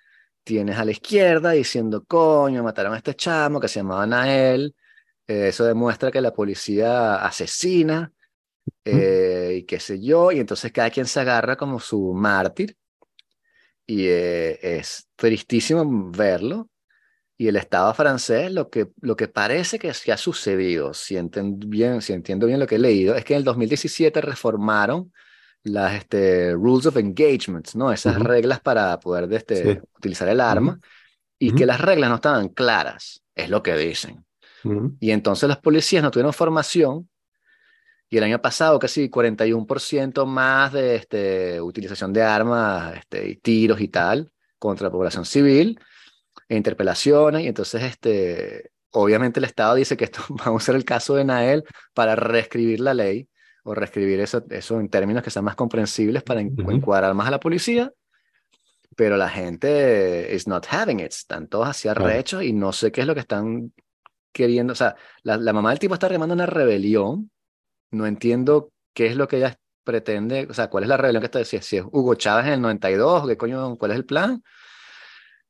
[0.43, 4.75] tienes a la izquierda diciendo, coño, mataron a este chamo que se llamaba Nael.
[5.27, 8.11] Eh, eso demuestra que la policía asesina
[8.85, 10.31] eh, y qué sé yo.
[10.31, 12.77] Y entonces cada quien se agarra como su mártir.
[13.85, 16.69] Y eh, es tristísimo verlo.
[17.37, 21.57] Y el Estado francés, lo que, lo que parece que sí ha sucedido, si, enten-
[21.59, 25.13] bien, si entiendo bien lo que he leído, es que en el 2017 reformaron
[25.63, 27.91] las este, Rules of Engagement, ¿no?
[27.91, 29.83] Esas Ujú, reglas para poder este, Sí.
[29.97, 30.79] utilizar el arma,
[31.39, 34.25] y ujú, que las reglas no estaban claras, es lo que dicen.
[34.99, 37.09] Y entonces los policías no tuvieron formación,
[38.09, 43.81] y el año pasado casi 41% más de este, utilización de armas este, y tiros
[43.81, 45.79] y tal contra la población civil,
[46.49, 50.85] e interpelaciones, y entonces este, obviamente el Estado dice que esto va a usar el
[50.85, 53.29] caso de Nael para reescribir la ley
[53.63, 56.71] o reescribir eso, eso en términos que sean más comprensibles para Ujú.
[56.71, 57.91] encuadrar más a la policía,
[58.95, 62.09] pero la gente is not having it, están todos así Claro.
[62.09, 63.73] arrechos y no sé qué es lo que están
[64.31, 67.31] queriendo, o sea, la, la mamá del tipo está remando una rebelión,
[67.91, 71.27] no entiendo qué es lo que ella pretende, o sea, cuál es la rebelión que
[71.27, 74.43] está diciendo, si es Hugo Chávez en el 92, qué coño, cuál es el plan,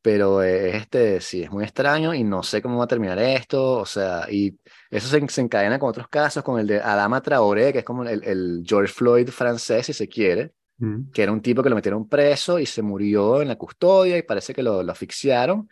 [0.03, 3.79] pero eh, este sí es muy extraño y no sé cómo va a terminar esto,
[3.79, 4.59] o sea, y
[4.91, 8.03] eso se, se encadena con otros casos, con el de Adama Traoré, que es como
[8.05, 11.05] el, el George Floyd francés, si se quiere, Ujú.
[11.11, 14.23] que era un tipo que lo metieron preso y se murió en la custodia y
[14.23, 15.69] parece que lo, lo asfixiaron,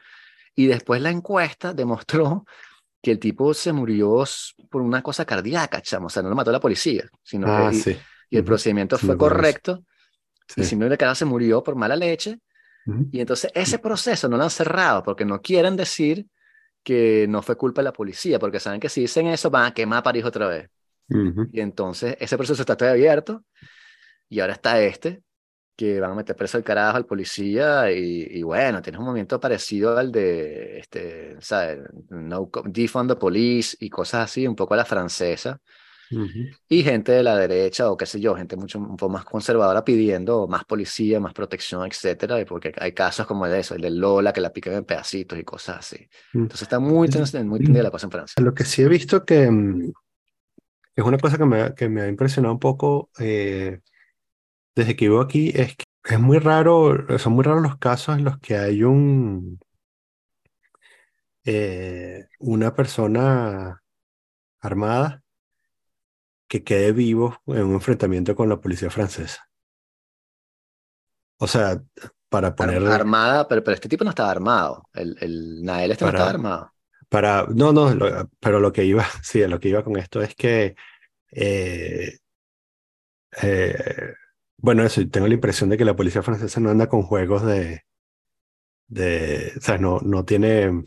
[0.56, 2.46] y después la encuesta demostró
[3.02, 4.24] que el tipo se murió
[4.70, 7.74] por una cosa cardíaca, chamo, o sea, no lo mató la policía, sino Ah, que
[7.74, 8.06] y, sí.
[8.30, 8.46] y el Ujú.
[8.46, 9.84] procedimiento Sí, fue correcto,
[10.56, 10.64] y Sí.
[10.64, 12.40] simplemente el carajo se murió por mala leche,
[13.12, 16.26] Y entonces ese proceso no lo han cerrado porque no quieren decir
[16.84, 19.74] que no fue culpa de la policía, porque saben que si dicen eso van a
[19.74, 20.70] quemar a París otra vez.
[21.10, 21.48] Ujú.
[21.52, 23.44] Y entonces ese proceso está todavía abierto
[24.30, 25.22] y ahora está este,
[25.76, 29.40] que van a meter preso al carajo al policía y, y bueno, tienes un movimiento
[29.40, 31.80] parecido al de, este, ¿sabes?
[32.10, 35.60] No, defund the police y cosas así, un poco a la francesa.
[36.70, 39.84] Y gente de la derecha o qué sé yo, gente mucho un poco más conservadora
[39.84, 43.90] pidiendo más policía, más protección, etcétera, porque hay casos como el de eso, el de
[43.92, 45.98] Lola que la pican en pedacitos y cosas así.
[46.34, 46.40] Mm.
[46.44, 48.44] Entonces está muy, tens- muy tendida la cosa en Francia.
[48.44, 49.92] Lo que sí he visto que mm,
[50.96, 53.80] es una cosa que me, ha- que me ha impresionado un poco eh,
[54.76, 58.26] desde que vivo aquí es que es muy raro, son muy raros los casos en
[58.26, 59.60] los que hay un
[61.46, 63.82] eh, una persona
[64.62, 65.21] armada
[66.52, 69.40] que quede vivo en un enfrentamiento con la policía francesa.
[71.40, 71.84] O sea,
[72.30, 74.88] para Ar- poner armada, pero, pero este tipo no estaba armado.
[74.94, 76.74] El, el Nael este no estaba armado.
[77.10, 80.36] Para, no, no, lo- pero lo que iba, sí, lo que iba con esto es
[80.36, 80.76] que,
[81.32, 82.18] eh,
[83.42, 84.14] eh,
[84.58, 87.84] bueno, eso, tengo la impresión de que la policía francesa no anda con juegos de,
[88.88, 90.84] de, o sea, no, no tiene,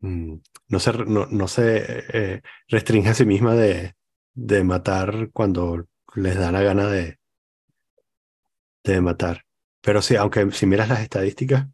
[0.00, 0.34] mm,
[0.68, 2.04] no se, no, no se
[2.36, 3.94] eh, restringe a sí misma de,
[4.48, 7.18] de matar cuando les da la gana de,
[8.84, 9.44] de matar.
[9.80, 11.66] Pero sí, aunque si miras las estadísticas,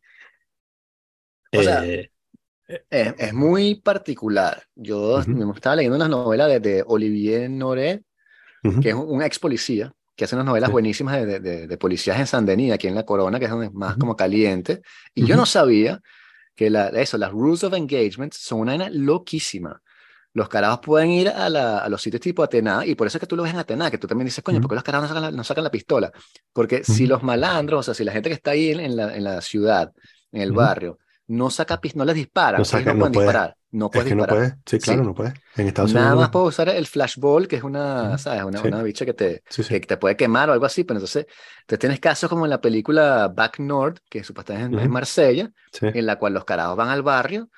[1.53, 2.11] O sea, eh,
[2.91, 4.65] Es, es muy particular.
[4.75, 7.51] Yo me estaba leyendo unas novelas de, de Olivier
[8.65, 12.19] ujú, que es un, un ex policía, que hace unas novelas buenísimas de, de, policías
[12.19, 14.83] en Saint-Denis, aquí en La Corona, que es donde es más como caliente.
[15.15, 16.01] Y yo no sabía
[16.57, 19.83] que la, eso, las rules of engagement son una loquísima.
[20.37, 23.21] Los carajos pueden ir a, la- a los sitios tipo Atená, y por eso es
[23.21, 24.61] que tú lo ves en Atená, que tú también dices, coño.
[24.61, 26.13] ¿por qué los carajos no sacan la, no sacan la pistola?
[26.53, 27.13] Porque si Ujú.
[27.15, 29.41] los malandros, o sea, si la gente que está ahí en, en la, en la
[29.41, 29.93] ciudad,
[30.33, 30.59] en el Ujú.
[30.61, 33.27] barrio, no saca no les disparan, No saca- no no pueden puede.
[33.29, 34.45] disparar, no Es puedes que no disparar.
[34.51, 35.07] puede, sí, claro, Sí.
[35.07, 35.35] no puede.
[35.57, 38.19] En Estados Nada Unidos más no- puedo usar el flashball, que es una.
[38.19, 38.45] ¿sabes?
[38.45, 38.69] Una, Sí.
[38.69, 41.27] una bicha que te, Sí, que te puede quemar o algo así, pero entonces,
[41.63, 44.89] entonces tienes casos como en la película Back North, que supuestamente es.
[44.91, 47.49] Marsella, en la cual los carajos van al barrio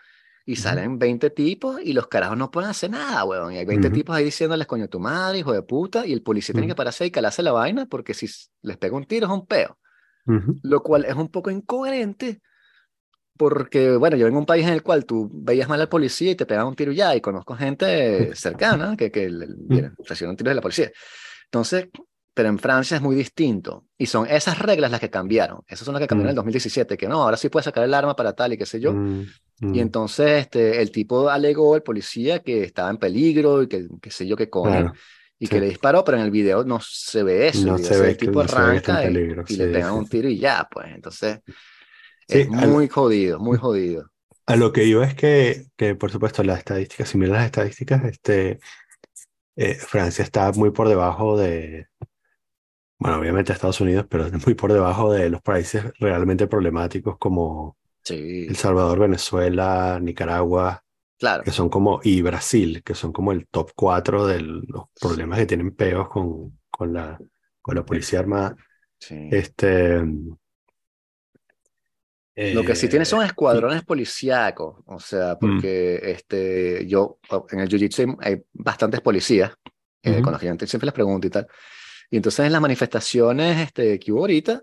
[0.51, 3.53] y salen 20 tipos y los carajos no pueden hacer nada, weón.
[3.53, 3.95] Y hay 20 Ujú.
[3.95, 6.73] tipos ahí diciéndoles, coño, tu madre, hijo de puta, y el policía tiene Ujú.
[6.73, 8.27] que pararse y calarse la vaina porque si
[8.63, 9.79] les pega un tiro es un peo.
[10.27, 10.57] Ujú.
[10.63, 12.41] Lo cual es un poco incoherente
[13.37, 16.33] porque, bueno, yo vengo de un país en el cual tú veías mal al policía
[16.33, 20.51] y te pegaban un tiro ya, y conozco gente cercana que, que le- recibieron tiros
[20.51, 20.91] de la policía.
[21.45, 21.89] Entonces,
[22.35, 23.85] pero en Francia es muy distinto.
[23.97, 25.61] Y son esas reglas las que cambiaron.
[25.69, 26.45] Esas son las que cambiaron en el Mm.
[26.45, 28.93] 2017, que no, ahora sí puedes sacar el arma para tal y qué sé yo.
[29.61, 29.81] Mm, Y mm.
[29.81, 34.27] entonces este, el tipo alegó, el policía, que estaba en peligro y que qué sé
[34.27, 34.99] yo qué coño, Claro,
[35.39, 35.49] y sí.
[35.49, 37.69] que le disparó, pero en el video no se ve eso.
[37.69, 39.47] No el video se ve el que- tipo no se ve que arranca y, peligro,
[39.47, 39.99] y le sí, pegan sí.
[39.99, 40.89] un tiro y ya, pues.
[40.95, 41.41] Entonces
[42.29, 44.11] es al- muy jodido, muy jodido.
[44.47, 48.05] A lo que iba es que, que, por supuesto, las estadísticas, si miras las estadísticas,
[48.05, 48.61] este,
[49.57, 51.89] eh, Francia está muy por debajo de,
[52.99, 58.47] bueno, obviamente Estados Unidos, pero muy por debajo de los países realmente problemáticos como Sí,
[58.49, 60.83] El Salvador, Venezuela, Nicaragua,
[61.19, 61.43] claro.
[61.43, 65.47] que son como, y Brasil, que son como el top 4 de los problemas que
[65.47, 67.19] tienen peos con, con la,
[67.61, 68.57] con la policía armada.
[68.99, 69.29] Sí.
[69.31, 70.03] Este,
[72.37, 75.39] Lo que sí tiene son eh, escuadrones policíacos, o sea, Mm.
[75.41, 77.19] porque este, yo,
[77.51, 79.53] en el Jiu-Jitsu hay, bastantes policías,
[80.03, 81.47] eh, con los que siempre les pregunto y tal.
[82.11, 84.63] Y entonces en las manifestaciones este, que hubo ahorita,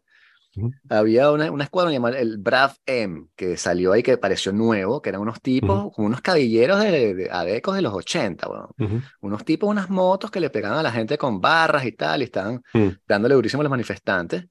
[0.89, 5.09] Había una, un escuadrón llamado el Brav M, que salió ahí, que pareció nuevo, que
[5.09, 8.67] eran unos tipos, como unos cabilleros de, de adecos de los 80, weón.
[8.79, 12.21] ujú, Unos tipos, unas motos que le pegaban a la gente con barras y tal,
[12.21, 14.45] y estaban mm, dándole durísimo a los manifestantes.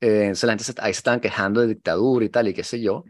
[0.00, 2.64] Eh, entonces la gente se- ahí se estaban quejando de dictadura y tal, y qué
[2.64, 3.04] sé yo.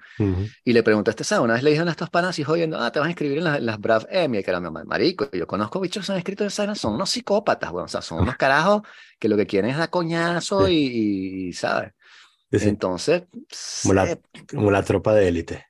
[0.64, 2.78] Y le pregunté a este sábado, una vez le dijeron a estos panas y jodiendo,
[2.78, 4.64] ah, te vas a inscribir en, la- en las Brav M, y que era mi
[4.66, 7.70] mamá, marico, y yo conozco bichos que se han inscrito en esa son unos psicópatas,
[7.72, 8.82] weón, o sea, son unos carajos
[9.18, 11.92] que lo que quieren es dar coñazo y- y, ¿sabes?
[12.58, 13.22] Sí, sí, Entonces,
[13.82, 14.18] Como la-
[14.50, 15.66] como la tropa de élite.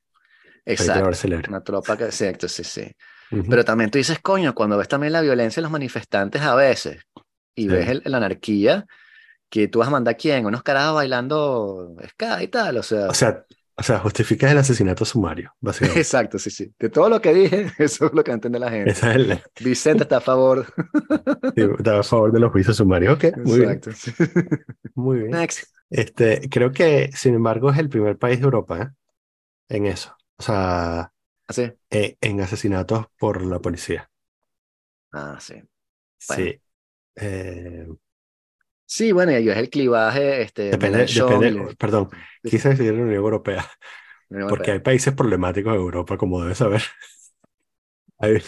[0.65, 1.11] exacto,
[1.49, 2.91] una tropa que, exacto, sí, sí.
[3.31, 3.45] Ujú.
[3.51, 7.03] Pero también tú dices, coño, cuando ves también la violencia de los manifestantes a veces,
[7.55, 7.69] y Sí.
[7.69, 8.87] ves el- la anarquía,
[9.51, 13.09] que tú vas a mandar a quién, unos carajos bailando ska y tal, o sea,
[13.09, 13.45] O sea,
[13.77, 16.01] o sea, justificas el asesinato sumario, básicamente.
[16.01, 16.73] exacto, sí, sí.
[16.79, 18.91] De todo lo que dije, eso es lo que entiende la gente.
[18.93, 20.67] Esa es el, Vicente está a favor.
[21.57, 23.15] está a favor de los juicios sumarios.
[23.17, 23.93] Ok, muy bien, Exacto.
[23.93, 24.13] sí.
[24.95, 25.31] muy bien.
[25.33, 25.74] Next.
[25.95, 28.89] Este, creo que, sin embargo, es el primer país de Europa, ¿eh?
[29.77, 30.17] en eso.
[30.39, 31.13] O sea,
[31.47, 31.73] Así.
[31.91, 34.11] eh, en asesinatos por la policía.
[35.13, 35.55] Ah, sí.
[36.29, 36.47] Bueno.
[36.47, 36.61] Sí.
[37.17, 37.87] Eh,
[38.87, 42.11] Sí, bueno, y es el clivaje, este, depende, depende, el- perdón,
[42.45, 43.67] quise decir la Unión Europea,
[44.31, 44.73] Unión Porque Europea.
[44.73, 46.83] hay países problemáticos en Europa, como debes saber.
[48.19, 48.43] Hay,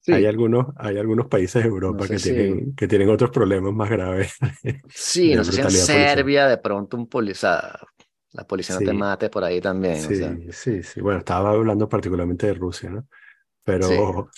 [0.00, 3.10] Sí, hay algunos, hay algunos países de Europa No sé que, si- tienen, que tienen
[3.10, 4.34] otros problemas más graves.
[4.94, 5.70] sí, no sé si en.
[5.70, 7.78] Serbia de pronto un policía,
[8.32, 10.06] la policía no te mate por ahí también.
[10.06, 10.40] o Sí, sea.
[10.52, 11.00] sí, sí.
[11.00, 13.08] Bueno, estaba hablando particularmente de Rusia, ¿no?
[13.64, 14.30] Pero,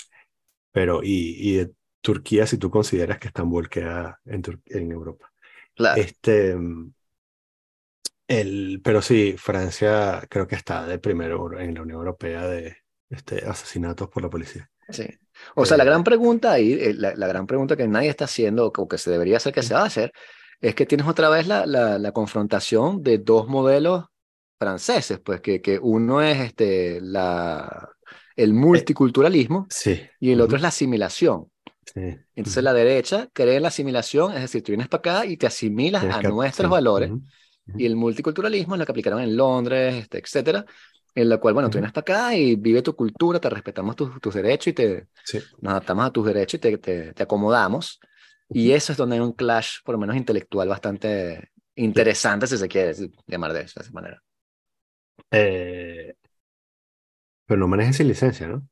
[0.72, 5.33] pero y, y de Turquía, si tú consideras que Estambul queda en, Tur- en Europa.
[5.75, 6.07] Claro.
[6.07, 6.57] Este,
[8.29, 12.77] el, pero sí, Francia creo que está de primero en la Unión Europea de
[13.11, 14.70] este, asesinatos por la policía.
[14.92, 15.05] Sí.
[15.57, 18.26] O sea, la Eh, gran pregunta ahí, eh, la, la gran pregunta que nadie está
[18.26, 20.12] haciendo, o que se debería hacer, que se va a hacer,
[20.61, 24.05] es que tienes otra vez la, la, la confrontación de dos modelos
[24.59, 27.88] franceses, pues que, que uno es este, la,
[28.37, 30.00] el multiculturalismo Sí.
[30.20, 31.48] y el otro es la asimilación.
[31.94, 32.00] sí,
[32.35, 35.46] Entonces la derecha cree en la asimilación, es decir, tú vienes para acá y te
[35.46, 37.22] asimilas a nuestros sí, valores, ujú,
[37.66, 37.78] ujú.
[37.78, 40.64] y el multiculturalismo es lo que aplicaron en Londres, este, etcétera,
[41.14, 44.20] en la cual, bueno, tú vienes para acá y vive tu cultura, te respetamos tus,
[44.20, 45.51] tus derechos y te, Sí.
[45.61, 48.01] nos adaptamos a tus derechos y te, te, te acomodamos.
[48.53, 52.68] Y eso es donde hay un clash, por lo menos intelectual, bastante interesante, si se
[52.68, 52.94] quiere
[53.27, 54.22] llamar de esa manera.
[55.31, 56.14] Eh,
[57.46, 58.66] pero no manejes sin licencia, ¿no?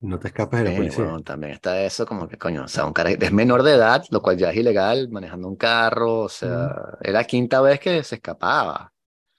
[0.00, 1.06] No te escapes de la Sí, policía.
[1.06, 4.04] bueno, también está eso, como que coño, o sea, un cara es menor de edad,
[4.10, 6.68] lo cual ya es ilegal, manejando un carro, o sea,
[7.00, 8.92] era la quinta vez que se escapaba.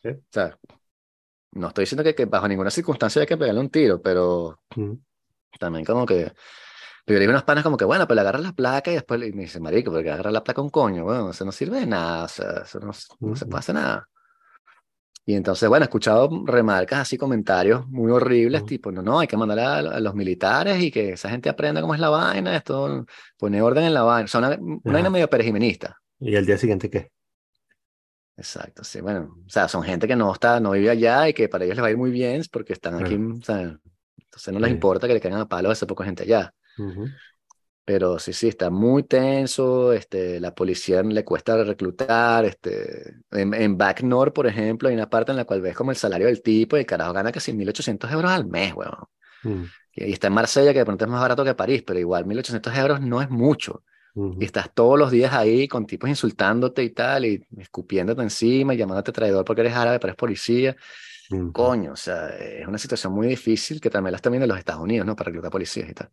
[0.03, 0.09] Sí.
[0.09, 0.57] O sea,
[1.51, 4.61] no estoy diciendo que, que bajo ninguna circunstancia hay que pegarle un tiro, pero
[5.59, 6.25] también como que
[7.07, 8.95] yo le digo a unas panas como que, bueno, pues le agarras la placa y
[8.95, 11.79] después le- me dice, marico, porque agarra la placa un coño, bueno, eso no sirve
[11.79, 14.07] de nada, o sea, eso no, no se hacer nada.
[15.25, 18.67] Y entonces, bueno, he escuchado remarcas así, comentarios muy horribles, Ujú.
[18.67, 21.81] tipo, no, no, hay que mandar a, a los militares y que esa gente aprenda
[21.81, 23.05] cómo es la vaina, esto,
[23.37, 25.97] pone orden en la vaina, o sea, una, una vaina medio perejimenista.
[26.19, 27.11] ¿Y al día siguiente qué?
[28.39, 31.49] Exacto, sí, bueno, o sea, son gente que no está, no vive allá y que
[31.49, 33.77] para ellos les va a ir muy bien porque están aquí, o sea,
[34.17, 34.71] entonces no les Sí.
[34.71, 36.53] importa que le caigan a palo a esa poca gente allá.
[36.77, 37.19] Ujú.
[37.85, 43.77] Pero sí, sí, está muy tenso, este, la policía le cuesta reclutar, este, en, en
[43.79, 46.43] Back North, por ejemplo, hay una parte en la cual ves como el salario del
[46.43, 48.93] tipo y el carajo gana casi 1.800 euros al mes, weón.
[49.43, 52.25] Mm, Y está en Marsella, que de pronto es más barato que París, pero igual
[52.25, 53.83] 1.800 euros no es mucho.
[54.15, 54.37] Ujú.
[54.39, 58.77] Y estás todos los días ahí con tipos insultándote y tal, y escupiéndote encima y
[58.77, 60.75] llamándote traidor porque eres árabe, pero eres policía.
[61.31, 61.51] Ujú.
[61.51, 64.57] Coño, o sea, es una situación muy difícil que también la están viendo en los
[64.57, 65.15] Estados Unidos, ¿no?
[65.15, 66.09] Para reclutar policías y tal.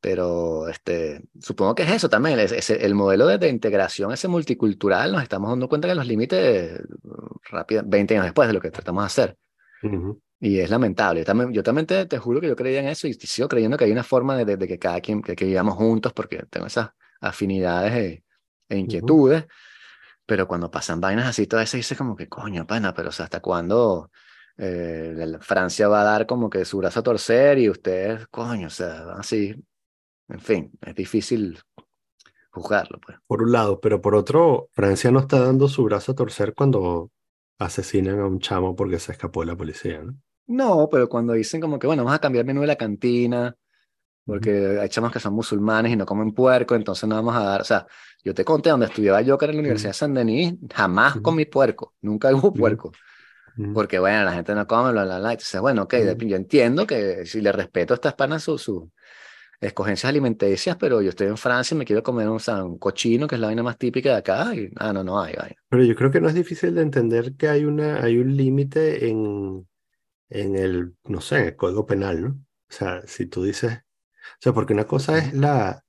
[0.00, 4.28] Pero este, supongo que es eso también, es, es el modelo de, de integración, ese
[4.28, 6.78] multicultural, nos estamos dando cuenta que los límites
[7.50, 9.38] rápido, 20 años después de lo que tratamos de hacer.
[9.82, 10.20] Ujú.
[10.44, 11.20] Y es lamentable.
[11.20, 13.76] Yo también, yo también te, te juro que yo creía en eso y sigo creyendo
[13.78, 16.44] que hay una forma de, de- de que cada quien, que, que vivamos juntos porque
[16.50, 18.24] tengo esas afinidades e,
[18.68, 19.46] e inquietudes.
[20.26, 23.24] Pero cuando pasan vainas así, todo eso dice como que, coño, pana, pero o sea,
[23.26, 24.10] ¿hasta cuándo
[24.58, 28.68] eh, la- Francia va a dar como que su brazo a torcer y ustedes, coño,
[28.68, 29.54] o sea, así?
[30.28, 31.60] En fin, es difícil
[32.50, 33.18] juzgarlo, pues.
[33.26, 37.10] Por un lado, pero por otro, Francia no está dando su brazo a torcer cuando
[37.58, 40.16] asesinan a un chamo porque se escapó de la policía, ¿no?
[40.46, 43.56] No, pero cuando dicen como que, bueno, vamos a cambiar el menú de la cantina,
[44.24, 47.60] porque hay chamos que son musulmanes y no comen puerco, entonces no vamos a dar,
[47.60, 47.86] o sea,
[48.22, 51.16] yo te conté donde estudiaba yo, que era en la Universidad de San Denis, jamás
[51.20, 52.92] comí puerco, nunca hubo puerco,
[53.72, 57.26] porque bueno, la gente no come, bla, bla, bla, entonces bueno, ok, yo entiendo que
[57.26, 58.90] si le respeto a estas panas sus su
[59.60, 63.36] escogencias alimenticias, pero yo estoy en Francia y me quiero comer un, un cochino, que
[63.36, 65.56] es la vaina más típica de acá, y, ah, no, no hay, vaina.
[65.68, 69.08] Pero yo creo que no es difícil de entender que hay una, hay un límite
[69.08, 69.66] en,
[70.30, 72.30] en el, no sé, en el código penal, ¿no?
[72.70, 75.84] O sea, si tú dices, o sea, porque una cosa es la,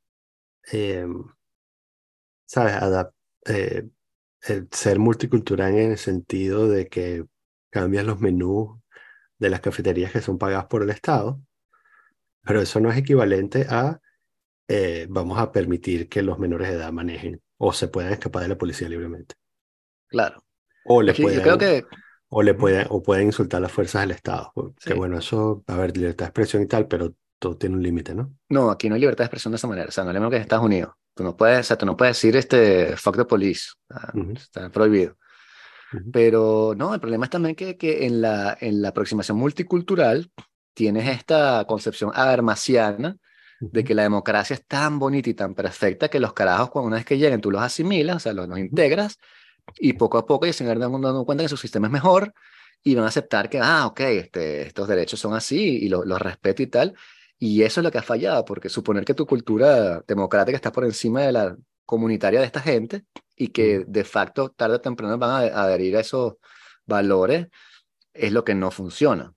[0.71, 1.07] eh,
[2.45, 2.73] ¿sabes?
[2.75, 3.13] Adap-
[3.47, 3.87] eh,
[4.43, 7.25] el ser multicultural en el sentido de que
[7.69, 8.79] cambias los menús
[9.39, 11.41] de las cafeterías que son pagadas por el Estado,
[12.43, 13.99] pero eso no es equivalente a
[14.69, 18.49] eh, vamos a permitir que los menores de edad manejen o se puedan escapar de
[18.49, 19.35] la policía libremente.
[20.07, 20.43] Claro.
[20.83, 21.85] O le Es que yo creo que
[22.29, 24.51] o le pueden, o pueden insultar las fuerzas del Estado.
[24.83, 24.93] Que Sí.
[24.93, 28.33] bueno, eso, a ver, libertad de expresión y tal, pero todo tiene un límite, ¿no?
[28.49, 29.87] No, aquí no hay libertad de expresión de esa manera.
[29.89, 30.93] O sea, no es mismo que en Estados Unidos.
[31.13, 33.69] Tú no puedes, o sea, tú no puedes decir este fuck the police.
[33.89, 34.31] Ah, Ujú.
[34.33, 35.17] Está prohibido.
[35.93, 36.11] Ujú.
[36.11, 40.31] Pero no, el problema es también que, que en la, en la aproximación multicultural
[40.73, 43.17] tienes esta concepción habermasiana
[43.61, 43.87] de Ujú.
[43.87, 47.05] que la democracia es tan bonita y tan perfecta que los carajos, cuando una vez
[47.05, 49.17] que lleguen, tú los asimilas, o sea, los, los integras
[49.79, 52.33] y poco a poco ellos se van dando, cuenta que su sistema es mejor
[52.83, 56.21] y van a aceptar que, ah, ok, este, estos derechos son así y lo- los
[56.21, 56.93] respeto y tal.
[57.39, 60.85] Y eso es lo que ha fallado, porque suponer que tu cultura democrática está por
[60.85, 63.91] encima de la comunitaria de esta gente y que Ujú.
[63.91, 66.35] de facto tarde o temprano van a a adherir a esos
[66.85, 67.47] valores,
[68.13, 69.33] es lo que no funciona.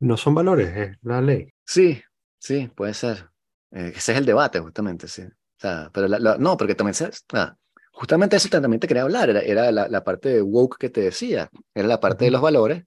[0.00, 1.52] No son valores, es la ley.
[1.64, 2.02] Sí,
[2.38, 3.30] sí, puede ser.
[3.70, 5.22] Eh, ese es el debate, justamente, sí.
[5.22, 7.56] O sea, pero la- la- no, porque también, se- ah,
[7.92, 11.00] justamente eso también te quería hablar, era, era la, la parte de woke que te
[11.02, 12.84] decía, era la parte de los valores,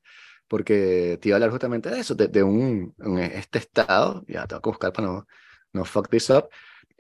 [0.48, 4.48] porque te iba a hablar justamente de eso, de, de un, un- este estado, ya
[4.48, 5.28] tengo que buscar para no,
[5.74, 6.50] no fuck this up,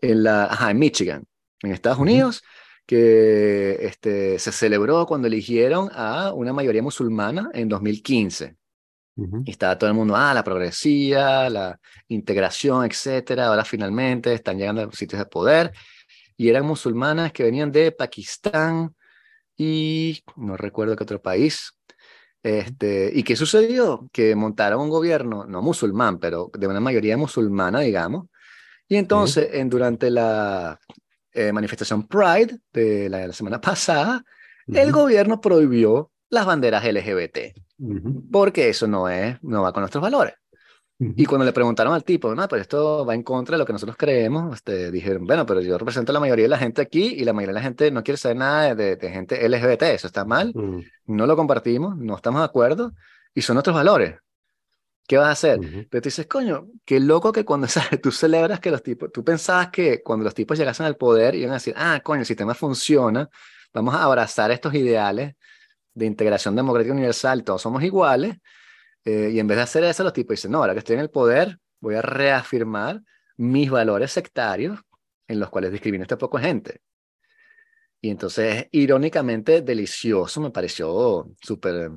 [0.01, 1.25] en la, ajá, en Michigan,
[1.61, 1.99] en Estados.
[1.99, 2.43] Unidos,
[2.85, 8.57] que este, se celebró cuando eligieron a una mayoría musulmana en 2015.
[9.17, 9.41] Ujú.
[9.45, 13.47] Y estaba todo el mundo, ah, la progresía, la integración, etcétera.
[13.47, 15.71] Ahora finalmente están llegando a los sitios de poder.
[16.37, 18.95] Y eran musulmanas que venían de Pakistán
[19.57, 21.71] y no recuerdo qué otro país.
[22.43, 24.09] Este, ¿Y qué sucedió?
[24.11, 28.27] Que montaron un gobierno, no musulmán, pero de una mayoría musulmana, digamos.
[28.87, 30.79] Y entonces, en, durante la
[31.31, 34.23] eh, manifestación Pride de la, la semana pasada,
[34.67, 37.37] el gobierno prohibió las banderas LGBT
[38.31, 40.33] porque eso no es, no va con nuestros valores.
[40.99, 41.13] Ujú.
[41.17, 43.73] Y cuando le preguntaron al tipo, no, pero esto va en contra de lo que
[43.73, 47.08] nosotros creemos, este, dijeron, bueno, pero yo represento a la mayoría de la gente aquí
[47.17, 50.08] y la mayoría de la gente no quiere saber nada de, de gente LGBT, eso
[50.08, 52.93] está mal, Mm, no lo compartimos, no estamos de acuerdo
[53.34, 54.15] y son nuestros valores.
[55.08, 55.60] ¿Qué vas a hacer?
[55.60, 55.86] ujú.
[55.89, 58.01] Pero tú dices, coño, qué loco que cuando ¿sabes?
[58.01, 61.51] tú celebras que los tipos, tú pensabas que cuando los tipos llegasen al poder iban
[61.51, 63.29] a decir, ah, coño, el sistema funciona,
[63.73, 65.36] vamos a abrazar estos ideales
[65.93, 68.38] de integración democrática universal, todos somos iguales,
[69.05, 71.01] eh, y en vez de hacer eso, los tipos dicen, no, ahora que estoy en
[71.01, 73.01] el poder, voy a reafirmar
[73.37, 74.79] mis valores sectarios
[75.27, 76.81] en los cuales discrimino a esta poca gente.
[78.01, 81.91] Y entonces, irónicamente, delicioso, me pareció súper...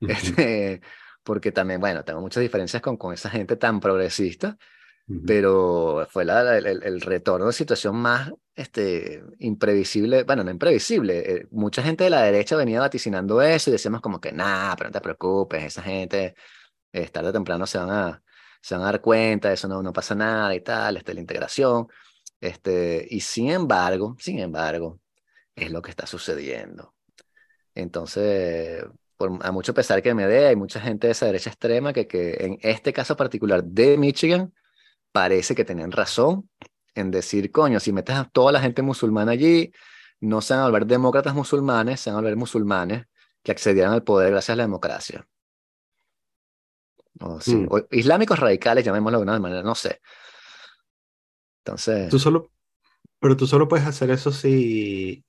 [0.00, 0.82] Este,
[1.22, 4.58] porque también, bueno, tengo muchas diferencias con, con esa gente tan progresista,
[5.26, 11.18] Pero fue la, la- el, el retorno de situación más este, imprevisible, bueno, no imprevisible,
[11.42, 14.88] eh, mucha gente de la derecha venía vaticinando eso y decíamos como que, nada, pero
[14.90, 16.34] no te preocupes, esa gente
[16.92, 18.22] eh, tarde o temprano se van a,
[18.62, 21.88] se van a dar cuenta, eso no, no pasa nada y tal, este, la integración,
[22.40, 25.00] este, y sin embargo, sin embargo,
[25.56, 26.94] es lo que está sucediendo.
[27.74, 28.84] Entonces,
[29.16, 32.06] por, a mucho pesar que me dé, hay mucha gente de esa derecha extrema que,
[32.06, 34.52] que en este caso particular de Michigan
[35.14, 36.50] parece que tenían razón
[36.96, 39.72] en decir, coño, si metes a toda la gente musulmana allí,
[40.20, 43.06] no se van a volver demócratas musulmanes, se van a volver musulmanes
[43.44, 45.24] que accedieran al poder gracias a la democracia.
[47.20, 47.68] O, sí, Mm.
[47.70, 50.00] o islámicos radicales, llamémoslo de una manera, no sé.
[51.64, 52.50] Entonces, Tú solo,
[53.20, 55.24] pero tú solo puedes hacer eso si,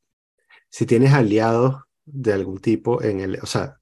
[0.67, 3.79] si tienes aliados de algún tipo en el, o sea,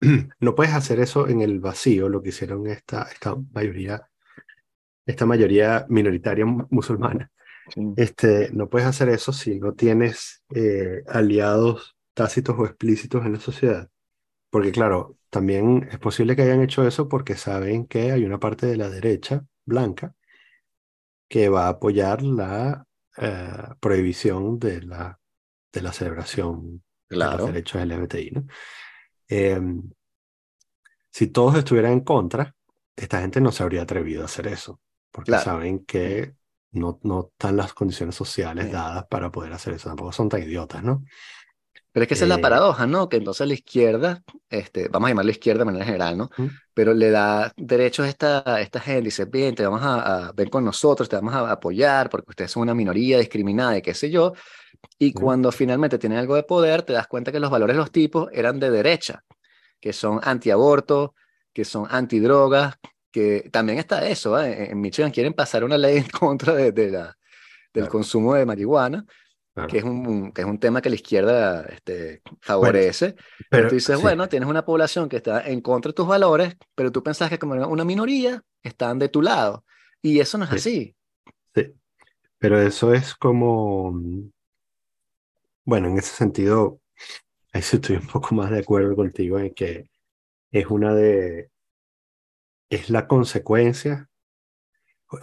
[0.40, 4.09] no puedes hacer eso en el vacío, lo que hicieron esta, esta mayoría,
[5.10, 7.30] esta mayoría minoritaria mu- musulmana.
[7.74, 13.34] sí, Este, no puedes hacer eso si no tienes eh, aliados tácitos o explícitos en
[13.34, 13.90] la sociedad.
[14.50, 18.66] Porque claro, también es posible que hayan hecho eso porque saben que hay una parte
[18.66, 20.14] de la derecha blanca
[21.28, 25.20] que va a apoyar la eh, prohibición de la,
[25.72, 26.84] de la celebración
[27.20, 27.46] de los claro.
[27.46, 28.46] derechos LGBTI, ¿no?
[29.28, 29.90] Em,
[31.10, 32.54] si todos estuvieran en contra,
[32.96, 35.38] esta gente no se habría atrevido a hacer eso, porque Claro.
[35.38, 36.36] saben que
[36.72, 38.70] no, no están las condiciones sociales Sí.
[38.70, 39.88] dadas para poder hacer eso.
[39.88, 41.04] Tampoco son tan idiotas, ¿no?
[41.92, 43.08] Pero es que esa es la Eh, paradoja, ¿no?
[43.08, 46.30] Que entonces la izquierda, este, vamos a llamarla izquierda de manera general, ¿no?
[46.36, 46.60] ¿Mm?
[46.72, 50.32] Pero le da derechos a esta, a esta gente, dice, bien, te vamos a, a
[50.32, 53.94] ven con nosotros, te vamos a apoyar porque ustedes son una minoría discriminada y qué
[53.94, 54.32] sé yo.
[54.98, 55.14] Y ¿Mm?
[55.14, 58.28] cuando finalmente tienen algo de poder, te das cuenta que los valores de los tipos
[58.32, 59.24] eran de derecha,
[59.80, 61.14] que son antiaborto,
[61.52, 62.76] que son antidrogas,
[63.12, 64.70] que también está eso, ¿eh?
[64.70, 67.16] En Michigan quieren pasar una ley en contra de, de la,
[67.74, 67.90] del Claro.
[67.90, 69.06] consumo de marihuana
[69.54, 69.68] Claro.
[69.68, 73.14] que es un, que es un tema que la izquierda este, favorece.
[73.48, 76.06] pero Pero tú dices, sí, bueno, tienes una población que está en contra de tus
[76.06, 79.64] valores, pero tú pensás que como una minoría están de tu lado.
[80.02, 80.56] Y eso no es Sí.
[80.56, 80.96] así.
[81.54, 81.74] sí.
[82.38, 83.92] Pero eso es como,
[85.64, 86.80] bueno, en ese sentido,
[87.52, 89.90] ahí sí estoy un poco más de acuerdo contigo en que
[90.52, 91.50] es una de,
[92.70, 94.08] es la consecuencia,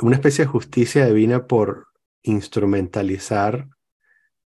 [0.01, 1.87] una especie de justicia divina por
[2.23, 3.67] instrumentalizar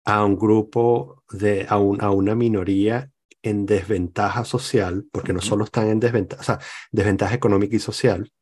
[0.04, 3.10] a un grupo de, a, un- a una minoría
[3.42, 6.58] en desventaja social, porque no solo están en desventaja, o sea,
[6.90, 8.32] desventaja económica y social,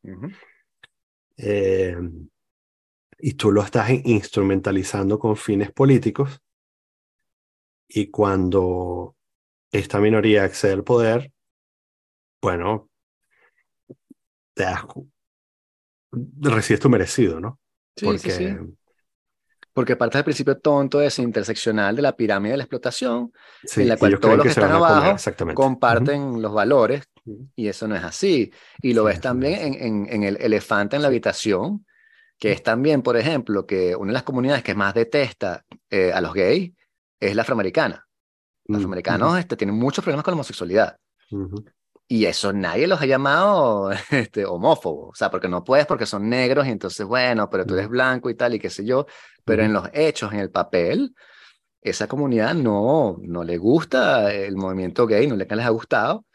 [1.36, 1.96] eh,
[3.18, 6.40] y tú lo estás in- instrumentalizando con fines políticos,
[7.88, 9.16] y cuando
[9.70, 11.32] esta minoría accede al poder,
[12.40, 12.88] bueno,
[16.42, 17.60] recibes tu merecido, ¿no?
[17.96, 18.76] Sí, Porque, sí, sí.
[19.72, 23.32] Porque parte del principio tonto ese interseccional de la pirámide de la explotación,
[23.62, 27.04] sí, en la cual todos los que están comer, abajo comparten los valores
[27.56, 28.52] Y eso no es así.
[28.82, 31.86] Y lo Sí, ves también es en, en, en el elefante en la habitación,
[32.38, 36.20] que es también, por ejemplo, que una de las comunidades que más detesta eh, a
[36.22, 36.72] los gays
[37.20, 38.06] es la afroamericana.
[38.72, 40.98] Los Mm, afroamericanos este, tienen muchos problemas con la homosexualidad.
[41.30, 41.64] ujú.
[42.08, 45.10] Y eso nadie los ha llamado este, homófobos.
[45.10, 48.30] O sea, porque no puedes porque son negros y entonces, bueno, pero tú eres blanco
[48.30, 49.06] y tal y qué sé yo.
[49.44, 51.14] Pero en los hechos, en el papel,
[51.82, 56.26] esa comunidad no, no le gusta el movimiento gay, no le les ha gustado.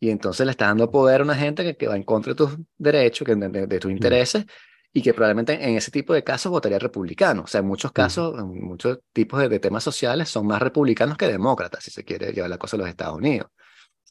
[0.00, 2.36] Y entonces le está dando poder a una gente que, que va en contra de
[2.36, 4.44] tus derechos, que, de, de- de tus intereses,
[4.92, 7.42] y que probablemente en ese tipo de casos votaría republicano.
[7.44, 11.16] O sea, en muchos casos, en muchos tipos de, de temas sociales, son más republicanos
[11.16, 13.48] que demócratas, si se quiere llevar la cosa a los Estados Unidos.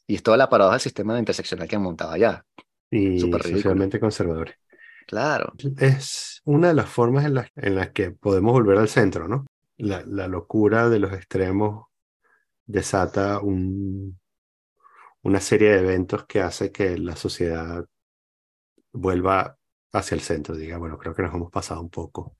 [0.06, 2.44] Y es toda la paradoja del sistema interseccional que han montado allá.
[2.90, 3.42] Y ridículo.
[3.42, 4.56] socialmente conservadores.
[5.06, 5.52] Claro.
[5.78, 9.46] Es una de las formas en las, en las que podemos volver al centro, ¿no?
[9.76, 11.86] La, la locura de los extremos
[12.66, 14.18] desata un,
[15.22, 17.84] una serie de eventos que hace que la sociedad
[18.92, 19.56] vuelva
[19.92, 20.54] hacia el centro.
[20.54, 22.36] Diga, bueno, creo que nos hemos pasado un poco.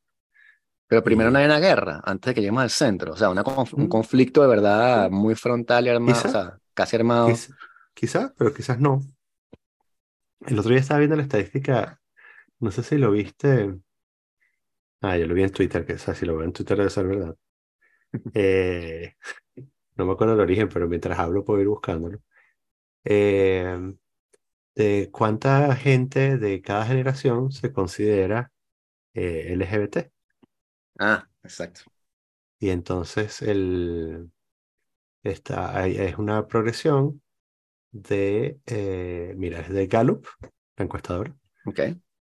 [0.87, 3.15] Pero primero no hay una guerra antes de que lleguemos al centro.
[3.15, 3.43] O sea, una
[3.73, 7.31] un conflicto de verdad muy frontal y armado, o sea, casi armado.
[7.31, 7.55] Quiz-
[7.95, 9.01] quizás, pero quizás no.
[10.47, 12.01] El otro día estaba viendo la estadística,
[12.61, 13.75] no sé si lo viste.
[15.01, 16.91] Ah, yo lo vi en Twitter, que o sea, si lo veo en Twitter debe
[16.91, 17.37] ser verdad.
[18.35, 19.17] Eh,
[19.97, 22.21] no me acuerdo el origen, pero mientras hablo puedo ir buscándolo.
[23.05, 23.95] Eh,
[24.75, 28.53] de cuánta gente de cada generación se considera
[29.15, 30.13] eh, LGBT.
[30.99, 31.83] Ah, exacto.
[32.61, 34.31] Y entonces el,
[35.23, 37.23] esta, es una progresión
[37.91, 40.27] de, eh, mira, es de Gallup,
[40.77, 41.81] la encuestadora, Ok.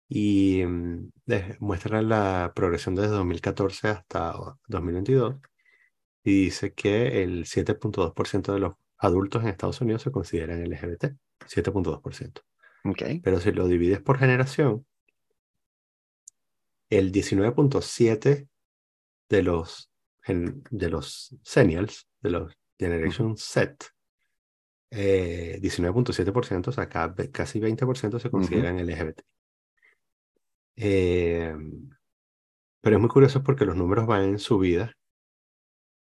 [0.07, 4.35] y mm, de- muestra la progresión desde 2014 hasta
[4.67, 5.35] 2022
[6.23, 12.41] y dice que el 7.2% de los adultos en Estados Unidos se consideran LGBT, 7.2%.
[12.85, 13.03] Ok.
[13.23, 14.85] Pero si lo divides por generación,
[16.89, 18.47] el 19.7
[19.29, 19.91] de los,
[20.25, 23.87] de los seniors, de los Generation Z,
[24.91, 29.21] eh, 19.7%, o sea, casi 20% se consideran LGBT.
[30.75, 31.55] Eh,
[32.81, 34.93] pero es muy curioso porque los números van en subida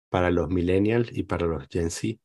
[0.08, 2.20] para los millennials y para los Gen Z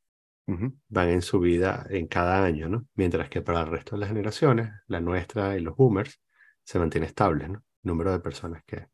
[0.90, 2.86] van en subida en cada año, ¿no?
[2.94, 6.22] Mientras que para el resto de las generaciones, la nuestra y los boomers,
[6.64, 7.64] se mantiene estable, ¿no?
[7.82, 8.88] Número de personas que...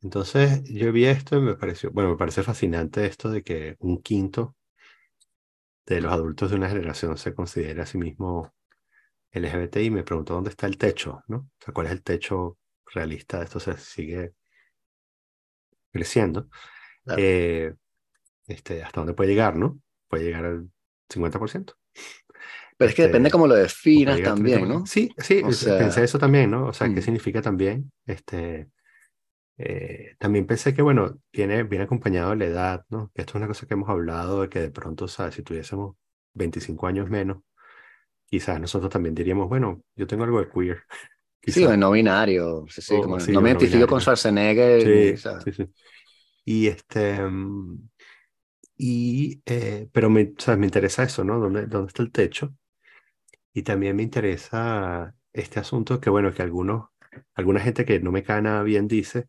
[0.00, 4.00] Entonces, yo vi esto y me pareció, bueno, me parece fascinante esto de que un
[4.00, 4.56] quinto
[5.94, 8.52] de los adultos de una generación se considera a sí mismo
[9.32, 11.38] LGBT y me pregunto dónde está el techo, ¿no?
[11.38, 12.58] O sea, cuál es el techo
[12.94, 14.32] realista de esto, se sigue
[15.92, 16.48] creciendo.
[17.04, 17.22] Claro.
[17.22, 17.74] Eh,
[18.46, 19.80] este, ¿hasta dónde puede llegar, no?
[20.08, 20.70] Puede llegar al
[21.08, 21.74] 50%.
[22.76, 24.80] Pero es que Este, depende cómo lo definas también, 30%.
[24.80, 24.86] ¿no?
[24.86, 26.68] Sí, sí, O es- sea, pensé eso también, ¿no?
[26.68, 27.02] O sea, ¿qué mm.
[27.02, 27.90] significa también?
[28.06, 28.68] Este,
[29.58, 33.10] eh, también pensé que, bueno, viene, viene acompañado de la edad, ¿no?
[33.14, 35.34] Esto es una cosa que hemos hablado, de que de pronto, ¿sabes?
[35.34, 35.96] Si tuviésemos
[36.34, 37.38] 25 años menos,
[38.26, 40.82] quizás nosotros también diríamos, bueno, yo tengo algo de queer.
[41.40, 41.70] Sí, quizás.
[41.70, 42.66] o en no binario.
[42.68, 44.00] Sí, sí, como sí, no me identifico con.
[44.00, 45.16] Schwarzenegger.
[45.16, 45.72] Sí, sí, sí.
[46.44, 47.88] Y este, mm,
[48.76, 51.38] y, eh, pero me, o sea, me interesa eso, ¿no?
[51.38, 52.54] ¿Dónde, dónde está el techo?
[53.54, 56.88] Y también me interesa este asunto que, bueno, que algunos,
[57.34, 59.28] alguna gente que no me cae nada bien dice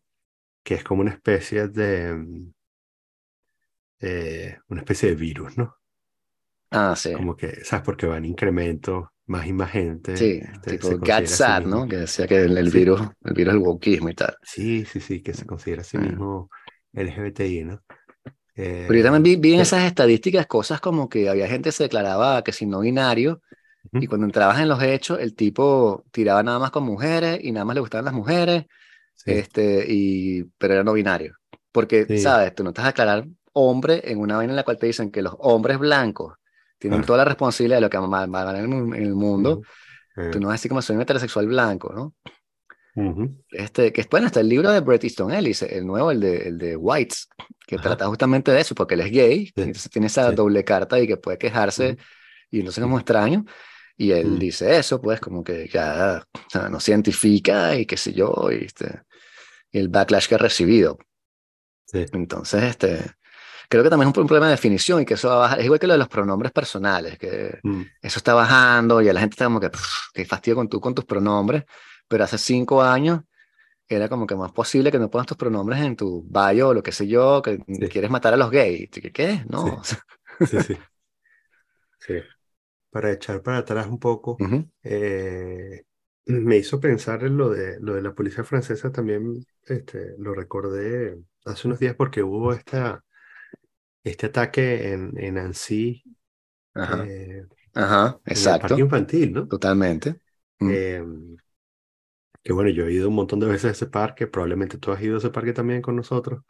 [0.62, 2.52] que es como una especie de, mm,
[4.00, 5.76] eh, una especie de virus, ¿no?
[6.70, 7.12] Ah, sí.
[7.12, 7.84] Como que, ¿sabes?
[7.84, 11.80] Porque va en incremento, más y más gente Sí, este, tipo sí GATSAT, mismo.
[11.82, 11.88] ¿no?
[11.88, 12.78] Que decía que el, el Sí.
[12.78, 14.36] virus, el virus del wokismo y tal.
[14.42, 16.02] Sí, sí, sí, que se considera a sí Mm.
[16.02, 16.50] mismo
[16.92, 17.82] LGBTI, ¿no?
[18.86, 21.68] Pero yo también Eh, vi, vi en pero- esas estadísticas cosas como que había gente
[21.68, 23.40] que se declaraba que si no binario,
[23.92, 23.98] Ujú.
[24.00, 27.64] y cuando entrabas en los hechos, el tipo tiraba nada más con mujeres y nada
[27.66, 28.66] más le gustaban las mujeres,
[29.24, 29.32] Sí.
[29.32, 31.36] este, y, pero era no binario.
[31.72, 32.18] Porque, Sí.
[32.18, 32.54] ¿sabes?
[32.54, 35.22] Tú no vas a declarar hombre en una vaina en la cual te dicen que
[35.22, 36.34] los hombres blancos
[36.78, 37.06] tienen Claro.
[37.06, 39.58] toda la responsabilidad de lo que va va- va a ganar en el- mundo.
[39.58, 39.62] Ujú.
[40.16, 42.14] Eh, Tú no vas a decir como soy un heterosexual blanco, ¿no?
[42.96, 43.36] ujú.
[43.50, 46.48] Este, que es bueno, está el libro de Bret Easton Ellis, el nuevo, el de,
[46.48, 47.28] el de Whites,
[47.66, 50.36] que trata justamente de eso, porque él es gay, Sí, entonces tiene esa sí.
[50.36, 51.96] doble carta y que puede quejarse,
[52.50, 53.44] y entonces es como extraño,
[53.96, 57.96] y él dice eso, pues como que ya o sea, no se identifica y qué
[57.96, 59.02] sé yo, y, este,
[59.72, 60.98] el backlash que ha recibido.
[61.86, 62.06] Sí.
[62.12, 62.98] Entonces, este,
[63.68, 65.64] creo que también es un problema de definición y que eso va a bajar, es
[65.66, 67.82] igual que lo de los pronombres personales, que Mm.
[68.02, 70.80] eso está bajando y a la gente está como que, "Pff, qué fastidio con tú
[70.80, 71.64] con tus pronombres,
[72.08, 73.20] pero hace cinco años
[73.88, 76.82] era como que más posible que no pongas tus pronombres en tu bio o lo
[76.82, 77.88] que sé yo, que Sí.
[77.88, 78.88] quieres matar a los gays.
[79.12, 79.44] ¿Qué?
[79.48, 79.82] No.
[80.50, 80.76] Sí, sí.
[81.98, 82.14] Sí.
[82.90, 84.68] para echar para atrás un poco, Ujú.
[84.82, 85.82] eh,
[86.26, 91.18] me hizo pensar en lo de, lo de la policía francesa, también este, lo recordé
[91.44, 93.04] hace unos días porque hubo esta,
[94.04, 96.04] este ataque en, en Annecy,
[96.74, 99.50] Ajá, eh, ajá, en el exacto, parque infantil, ¿no?
[99.50, 100.20] totalmente.
[100.60, 100.74] Mm.
[100.74, 101.04] Eh,
[102.42, 105.02] que bueno, yo he ido un montón de veces a ese parque, probablemente tú has
[105.02, 106.42] ido a ese parque también con nosotros.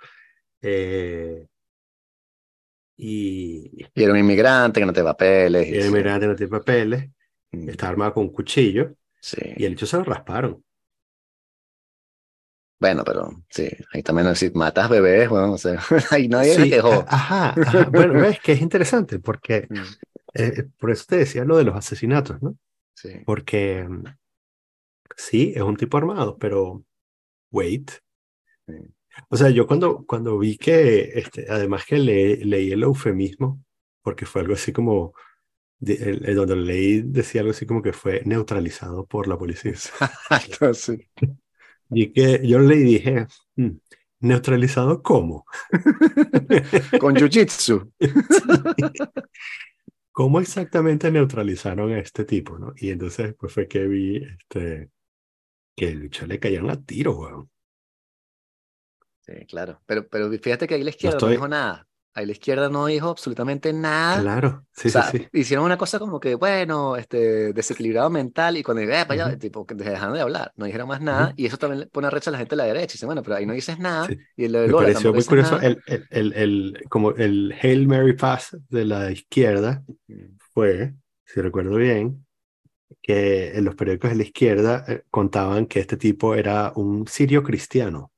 [0.62, 1.46] Eh,
[2.96, 5.68] y Y era un inmigrante que no te papeles.
[5.68, 5.86] el sí.
[5.86, 7.10] inmigrante no tiene papeles,
[7.54, 9.40] Mm, está armado con un cuchillo sí.
[9.56, 10.64] y el hecho se lo rasparon.
[12.78, 16.70] Bueno, pero sí, ahí también si matas bebés, bueno, o sea, ahí nadie se Sí,
[16.70, 16.92] quejó.
[16.92, 17.90] a- ajá, ajá.
[17.90, 19.94] Bueno, ves que es interesante porque Mm,
[20.34, 22.56] eh, por eso te decía lo de los asesinatos, ¿no?
[22.94, 23.10] Sí.
[23.24, 24.04] Porque mm,
[25.16, 26.84] sí, es un tipo armado, pero
[27.52, 27.90] wait.
[28.66, 28.74] Sí.
[29.28, 33.62] O sea, yo cuando, cuando vi que, este, además que le- leí el eufemismo,
[34.02, 35.14] porque fue algo así como,
[35.80, 39.74] de- el- donde lo leí decía algo así como que fue neutralizado por la policía.
[41.90, 43.26] Y que yo y dije,
[43.56, 43.70] "Hmm,
[44.20, 45.44] ¿neutralizado cómo?
[47.00, 47.90] Con jiu-jitsu.
[50.12, 52.72] ¿Cómo exactamente neutralizaron a este tipo, no?
[52.76, 54.90] Y entonces pues fue que vi este,
[55.76, 57.50] que el bicho le cayeron a tiro, weón.
[59.20, 59.80] Sí, claro.
[59.86, 61.86] Pero, pero fíjate que ahí la izquierda no, estoy- dijo nada.
[62.14, 64.22] Ahí la izquierda no dijo absolutamente nada.
[64.22, 65.28] Claro, sí, O sea, sí, sí.
[65.32, 69.38] hicieron una cosa como que, bueno, este, desequilibrado mental y cuando eh, para allá, Ujú.
[69.38, 71.36] tipo, que dejaron de hablar, no dijeron más nada Ujú.
[71.36, 72.92] y eso también le pone a recha a la gente de la derecha.
[72.94, 74.18] Y dice, bueno, pero ahí no dices nada Sí.
[74.36, 78.56] y el Me Lola pareció muy curioso el, el, el, como el Hail Mary Pass
[78.68, 80.94] de la izquierda Mm, fue,
[81.24, 82.26] si recuerdo bien,
[83.02, 87.42] que en los periódicos de la izquierda eh, contaban que este tipo era un sirio
[87.44, 88.12] cristiano.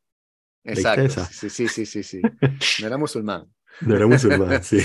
[0.71, 2.33] ¿Leíste Exacto, sí, sí, sí, sí, sí.
[2.77, 3.53] No era musulmán.
[3.81, 4.79] No era musulmán, sí.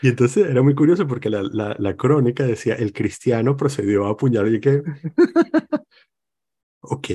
[0.00, 4.10] Y entonces era muy curioso porque la, la, la crónica decía, el cristiano procedió a
[4.10, 4.82] apuñalar y que,
[6.82, 7.08] ok.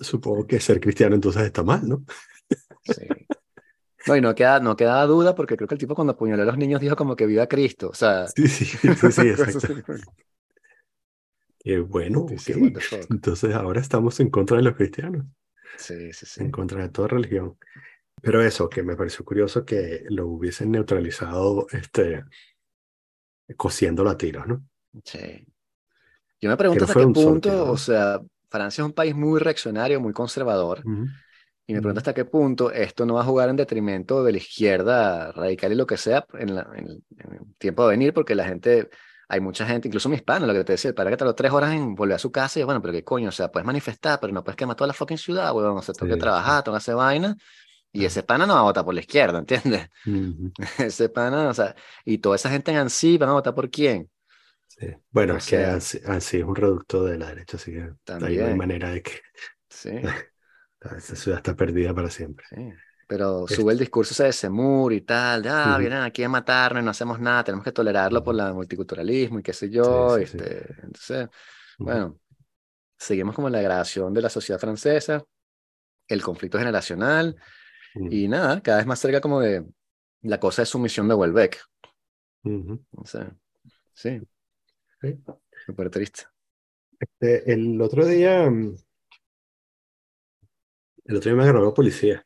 [0.00, 2.04] Supongo que ser cristiano entonces está mal, ¿no?
[2.82, 3.02] Sí.
[4.06, 6.46] No, y no queda, no queda duda porque creo que el tipo cuando apuñaló a
[6.46, 7.88] los niños dijo como que viva Cristo.
[7.90, 8.64] O sea, Sí, sí,
[8.96, 9.68] sí, sí, exacto.
[11.64, 12.26] Eh, bueno.
[13.10, 15.26] Entonces ahora estamos en contra de los cristianos,
[15.78, 16.40] Sí, sí, sí.
[16.42, 17.58] en contra de toda religión.
[18.22, 22.24] Pero eso, que me pareció curioso que lo hubiesen neutralizado, este,
[23.56, 24.64] cosiéndolo a tiros, ¿no?
[25.04, 25.46] Sí.
[26.40, 27.72] Yo me pregunto no hasta qué un punto, ¿no?
[27.72, 31.10] o sea, Francia es un país muy reaccionario, muy conservador, Ujú.
[31.66, 34.38] y me pregunto hasta qué punto esto no va a jugar en detrimento de la
[34.38, 38.14] izquierda radical y lo que sea en, la- en el, en el tiempo de venir,
[38.14, 38.90] porque la gente,
[39.28, 41.72] hay mucha gente, incluso mi hispano, lo que te decía, para que tardó tres horas
[41.74, 44.32] en volver a su casa y bueno, pero qué coño, o sea, puedes manifestar, pero
[44.34, 46.76] no puedes quemar toda la fucking ciudad, weón, o sea, tengo que Sí, trabajar, tengo
[46.76, 47.36] que hacer vaina,
[47.96, 49.88] y ese pana no va a votar por la izquierda, ¿entiendes?
[50.06, 50.52] Ujú.
[50.78, 51.74] Ese pana, o sea,
[52.04, 54.10] y toda esa gente en ANSI van a votar por quién.
[54.68, 54.88] Sí.
[55.10, 57.88] Bueno, O es que así, así es un reducto de la derecha, así que no
[57.88, 58.56] hay También.
[58.56, 59.12] manera de que
[59.70, 59.90] Sí.
[60.96, 62.46] esa ciudad está perdida para siempre.
[62.50, 62.72] Sí,
[63.08, 66.28] pero Este- sube el discurso ese de Semur y tal, de, ah, vienen aquí a
[66.28, 68.46] matarnos y no hacemos nada, tenemos que tolerarlo por Ujú.
[68.46, 70.18] el multiculturalismo y qué sé yo.
[70.18, 70.38] Sí, sí, sí.
[70.38, 71.28] este, Entonces,
[71.78, 71.84] Ujú.
[71.84, 72.20] bueno,
[72.98, 75.24] seguimos como la degradación de la sociedad francesa,
[76.08, 77.36] el conflicto generacional
[78.10, 79.64] Y nada, cada vez más cerca como de
[80.22, 81.58] la cosa de sumisión de Welbeck.
[82.92, 83.34] O sea,
[83.94, 84.20] sí,
[85.00, 85.18] Sí.
[85.66, 86.22] súper triste.
[87.00, 88.76] Este, el otro día, mm,
[91.06, 92.24] el otro día me agarró la policía.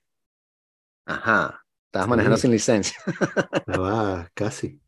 [1.07, 2.97] Ajá, estabas manejando sin licencia.
[3.53, 4.81] Estaba casi.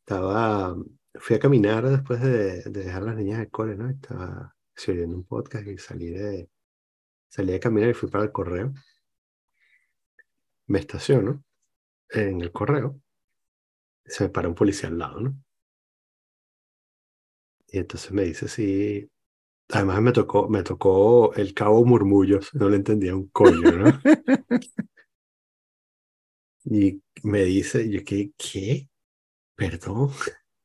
[0.00, 0.76] Estaba,
[1.14, 3.90] fui a caminar después de, de dejar a las niñas de cole, ¿no?
[3.90, 4.54] Estaba
[4.88, 6.50] oyendo un podcast y salí de,
[7.28, 8.72] salí de caminar y fui para el correo.
[10.66, 11.44] Me estaciono
[12.10, 13.00] en el correo.
[14.04, 15.36] Se me para un policía al lado, ¿no?
[17.68, 19.10] Y entonces me dice si,
[19.70, 24.00] además me tocó, me tocó el cabo murmullos, no le entendía un coño, ¿no?
[26.64, 28.32] Y me dice, yo, ¿qué?
[28.36, 28.88] ¿Qué?
[29.56, 30.10] Perdón.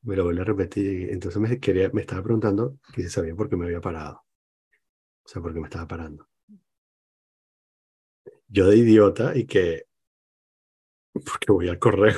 [0.03, 1.11] Me lo vuelve a repetir.
[1.11, 4.23] Entonces me, quería, me estaba preguntando que si sabía por qué me había parado.
[5.25, 6.27] O sea, por qué me estaba parando.
[8.47, 9.86] Yo de idiota y que...
[11.25, 12.17] Porque voy al correo.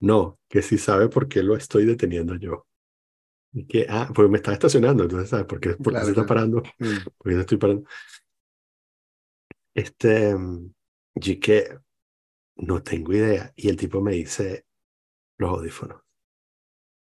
[0.00, 2.66] No, que sí sabe por qué lo estoy deteniendo yo.
[3.52, 6.10] Y que, ah, porque me estaba estacionando, entonces, ¿sabes por qué, por qué Claro, se
[6.10, 6.62] está parando?
[6.78, 6.96] Mm.
[7.18, 7.88] Porque no estoy parando.
[9.74, 10.74] Este, mm,
[11.14, 11.78] y que
[12.56, 13.52] no tengo idea.
[13.54, 14.66] Y el tipo me dice
[15.38, 16.02] los audífonos.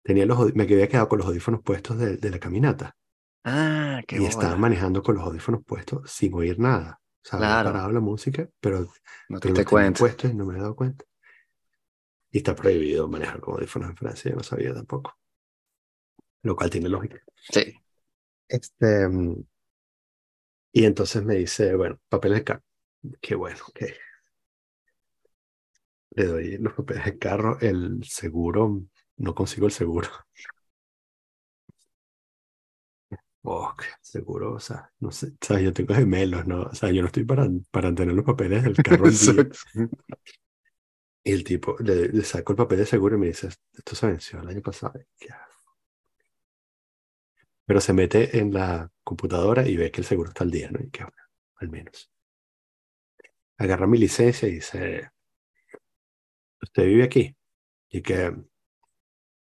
[0.03, 2.97] Tenía los, me había quedado con los audífonos puestos de, de la caminata.
[3.45, 7.01] Ah, qué y estaba manejando con los audífonos puestos sin oír nada.
[7.29, 7.73] Sea, Claro.
[7.73, 8.89] parado la música, pero,
[9.29, 9.99] No te tenía cuenta.
[9.99, 11.05] puestos y no me he dado cuenta.
[12.31, 15.15] Y está prohibido manejar con audífonos en Francia, yo no sabía tampoco.
[16.43, 17.21] Lo cual tiene lógica.
[17.37, 17.75] Sí.
[18.49, 19.09] Este,
[20.73, 22.63] y entonces me dice, bueno, papeles de carro.
[23.21, 23.81] Qué bueno, ok.
[26.11, 28.83] Le doy los papeles de carro, el seguro,
[29.19, 30.09] no consigo el seguro.
[33.43, 33.73] Oh,
[34.03, 36.63] seguro, o sea, no sé, o sea, yo tengo gemelos, ¿no?
[36.63, 39.07] O sea, yo no estoy para, para tener los papeles del carro.
[41.25, 44.07] Y el tipo, le, le saco el papel de seguro y me dice, esto se
[44.07, 44.95] venció el año pasado.
[47.67, 50.81] Pero se mete en la computadora y ve que el seguro está al día, ¿no?
[50.83, 51.17] Y que bueno,
[51.57, 52.11] al menos.
[53.59, 55.11] Agarra mi licencia y dice,
[56.63, 57.37] ¿usted vive aquí?
[57.91, 58.33] Y que,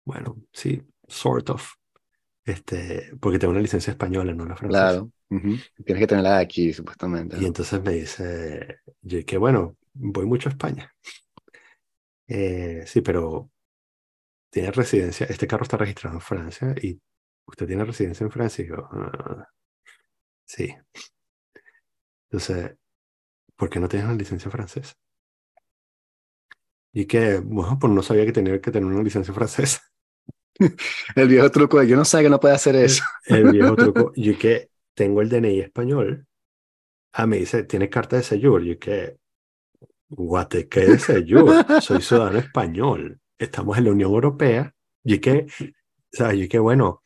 [0.06, 1.74] bueno, sí, sort of.
[2.46, 4.90] Este, porque tengo una licencia española, no la francesa.
[4.90, 5.12] Claro.
[5.86, 7.38] Tienes que tenerla de aquí, supuestamente.
[7.40, 10.92] Y entonces me dice, yo que bueno, voy mucho a España.
[12.28, 13.50] Eh, sí, pero
[14.50, 17.00] tiene residencia, este carro está registrado en Francia y
[17.46, 18.64] usted tiene residencia en Francia.
[18.64, 19.48] Y yo, "Ah,
[20.46, 20.76] sí.
[22.32, 22.76] Entonces,
[23.58, 24.94] ¿por qué no tienes una licencia francesa?
[26.94, 29.82] Y que, bueno, pues no sabía que tenía que tener una licencia francesa.
[31.16, 33.04] El viejo truco de yo no sé que no puede hacer eso.
[33.26, 36.26] El viejo truco, yo que tengo el DNI español.
[37.14, 38.62] Ah, me dice, ¿tiene carta de Seyur?
[38.64, 39.18] Yo que,
[40.10, 41.66] guate, ¿qué de Seyur?
[41.82, 43.20] Soy ciudadano español.
[43.38, 44.74] Estamos en la Unión Europea.
[45.04, 45.66] Y que, o
[46.12, 47.02] sea, yo que, bueno,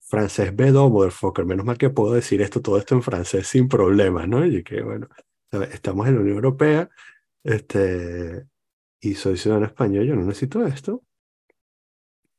[0.00, 1.46] francés B2, motherfucker.
[1.46, 4.44] Menos mal que puedo decir esto, todo esto en francés sin problemas, ¿no?
[4.44, 5.08] Y que, bueno,
[5.50, 5.72] ¿sabes?
[5.72, 6.90] estamos en la Unión Europea.
[7.44, 8.44] Este,
[9.00, 11.04] y soy ciudadano español, yo no necesito esto.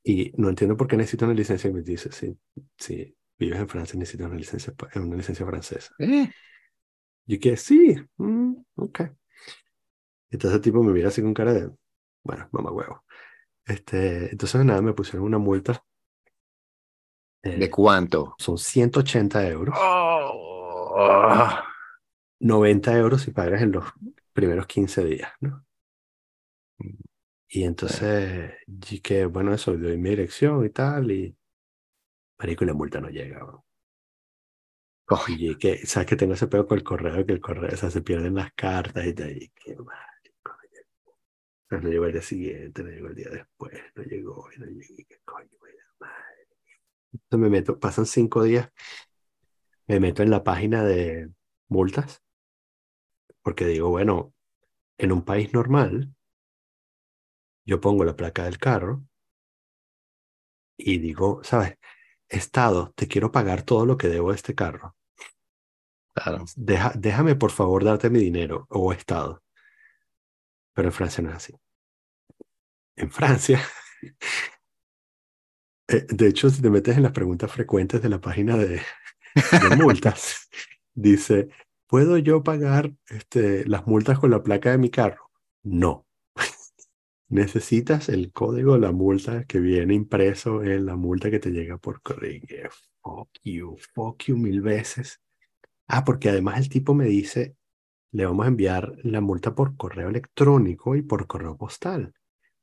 [0.03, 1.69] Y no entiendo por qué necesito una licencia.
[1.69, 2.37] Y me dice, sí,
[2.77, 5.93] sí, vives en Francia, necesitas una licencia, una licencia francesa.
[5.99, 6.29] Eh,
[7.27, 9.01] Y que sí, mm, ok.
[10.31, 11.71] Entonces el tipo me mira así con cara de,
[12.23, 13.03] bueno, mamá huevo.
[13.65, 15.83] Este, entonces nada, me pusieron una multa.
[17.43, 18.35] eh, ¿De cuánto?
[18.37, 19.75] son 180 euros.
[19.77, 21.59] Oh.
[22.39, 23.85] 90 euros si pagas en los
[24.33, 25.65] primeros 15 días, ¿no?
[27.49, 28.53] Y entonces,
[29.03, 31.35] que, bueno, eso, doy mi dirección y tal, y
[32.39, 33.65] marico, y la multa no llega, bro.
[35.27, 37.25] Y que, ¿sabes que tengo ese pedo con el correo?
[37.25, 40.69] Que el correo, o sea, se pierden las cartas y tal, y que, marico, no
[40.71, 41.11] llegó.
[41.11, 44.59] O sea, no llegó el día siguiente, no llegó el día después, no llegó, y
[44.59, 45.49] no llegó, y qué coño,
[45.99, 46.47] madre.
[47.13, 48.69] Entonces me meto, pasan cinco días,
[49.87, 51.29] me meto en la página de
[51.67, 52.23] multas,
[53.41, 54.33] porque digo, bueno,
[54.97, 56.13] en un país normal,
[57.69, 59.03] yo pongo la placa del carro
[60.75, 61.77] y digo, ¿sabes?
[62.27, 64.95] Estado, te quiero pagar todo lo que debo de este carro.
[66.15, 66.45] Claro.
[66.55, 69.43] Deja, déjame por favor darte mi dinero o Estado.
[70.73, 71.53] Pero en Francia no es así.
[72.95, 73.61] En Francia,
[75.87, 78.81] eh, de hecho, si te metes en las preguntas frecuentes de la página de,
[79.35, 80.49] de multas,
[80.95, 81.49] dice,
[81.87, 85.29] ¿puedo yo pagar este, las multas con la placa de mi carro?
[85.63, 86.08] No.
[87.29, 91.77] Necesitas el código de la multa que viene impreso en la multa que te llega
[91.77, 92.33] por correo.
[92.33, 92.47] Y
[93.01, 95.21] Fuck you, fuck you mil veces.
[95.87, 97.55] Ah, porque además el tipo me dice,
[98.11, 102.13] le vamos a enviar la multa por correo electrónico y por correo postal.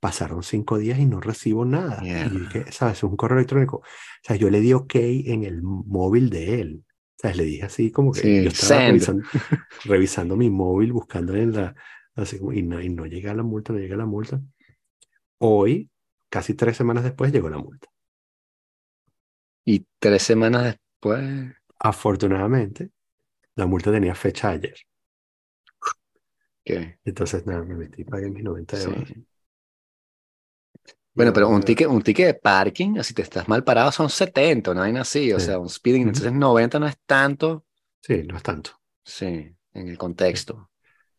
[0.01, 1.99] Pasaron cinco días y no recibo nada.
[2.03, 2.29] Y Mierda.
[2.39, 2.99] dije, ¿sabes?
[2.99, 3.79] Es un correo electrónico.
[3.79, 3.83] O
[4.23, 6.85] sea, yo le di OK en el móvil de él.
[6.89, 9.25] O sea, le dije así como que Sí, yo estaba revisando,
[9.85, 11.75] revisando mi móvil, buscando en la,
[12.15, 14.41] así y no, y no llega la multa, no llega la multa.
[15.39, 15.91] Hoy,
[16.29, 17.89] casi tres semanas después, llegó la multa.
[19.67, 21.55] Y tres semanas después.
[21.79, 22.91] Afortunadamente,
[23.57, 24.77] la multa tenía fecha ayer.
[26.65, 26.99] ¿qué?
[27.07, 28.91] Entonces, nada, me metí, pagué mis 90 Sí.
[28.91, 29.09] euros.
[31.15, 34.75] Bueno, pero un ticket, un ticket de parking, si te estás mal parado, son 70,
[34.75, 35.33] no hay así.
[35.33, 35.45] O Sí.
[35.47, 37.65] sea, un speeding, entonces 90 no es tanto.
[38.01, 38.71] Sí, no es tanto.
[39.05, 39.27] Sí,
[39.73, 40.71] en el contexto.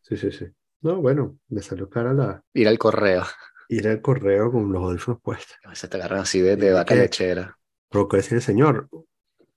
[0.02, 0.46] Sí, sí, sí.
[0.80, 3.24] No, bueno, me salió cara la, Ir al correo.
[3.68, 5.56] Ir al correo con los audífonos puestos.
[5.64, 7.58] A veces te agarran así de, de Sí, vaca que- lechera.
[7.90, 8.88] Pero que decir, señor,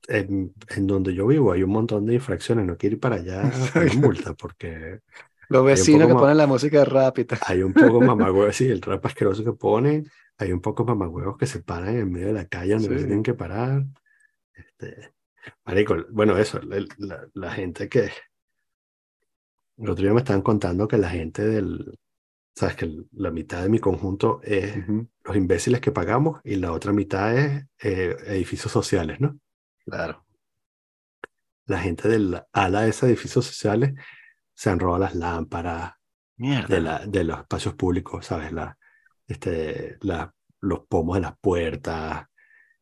[0.07, 3.43] en, en donde yo vivo hay un montón de infracciones, no quiero ir para allá
[3.73, 4.99] poner multa porque
[5.49, 7.37] Los vecinos que ponen la música rápida.
[7.45, 10.05] hay un poco mamagüevos, sí, el rap asqueroso que ponen,
[10.37, 13.05] hay un poco mamagüevos que se paran en medio de la calle donde se Sí.
[13.05, 13.83] tienen que parar.
[14.53, 15.13] Este,
[15.65, 18.09] marico, bueno, eso, la, la- la gente que...
[19.77, 21.97] El otro día me estaban contando que la gente del...
[22.55, 24.75] Sabes que la mitad de mi conjunto es
[25.23, 29.39] los imbéciles que pagamos y la otra mitad es eh, edificios sociales, ¿no?
[29.85, 30.25] Claro.
[31.65, 33.93] La gente del ala de esos edificios sociales
[34.53, 35.93] se han robado las lámparas
[36.37, 36.67] Mierda.
[36.67, 38.51] de, la, de los espacios públicos, ¿sabes?
[38.51, 38.77] La,
[39.27, 42.25] este, la- los pomos de las puertas,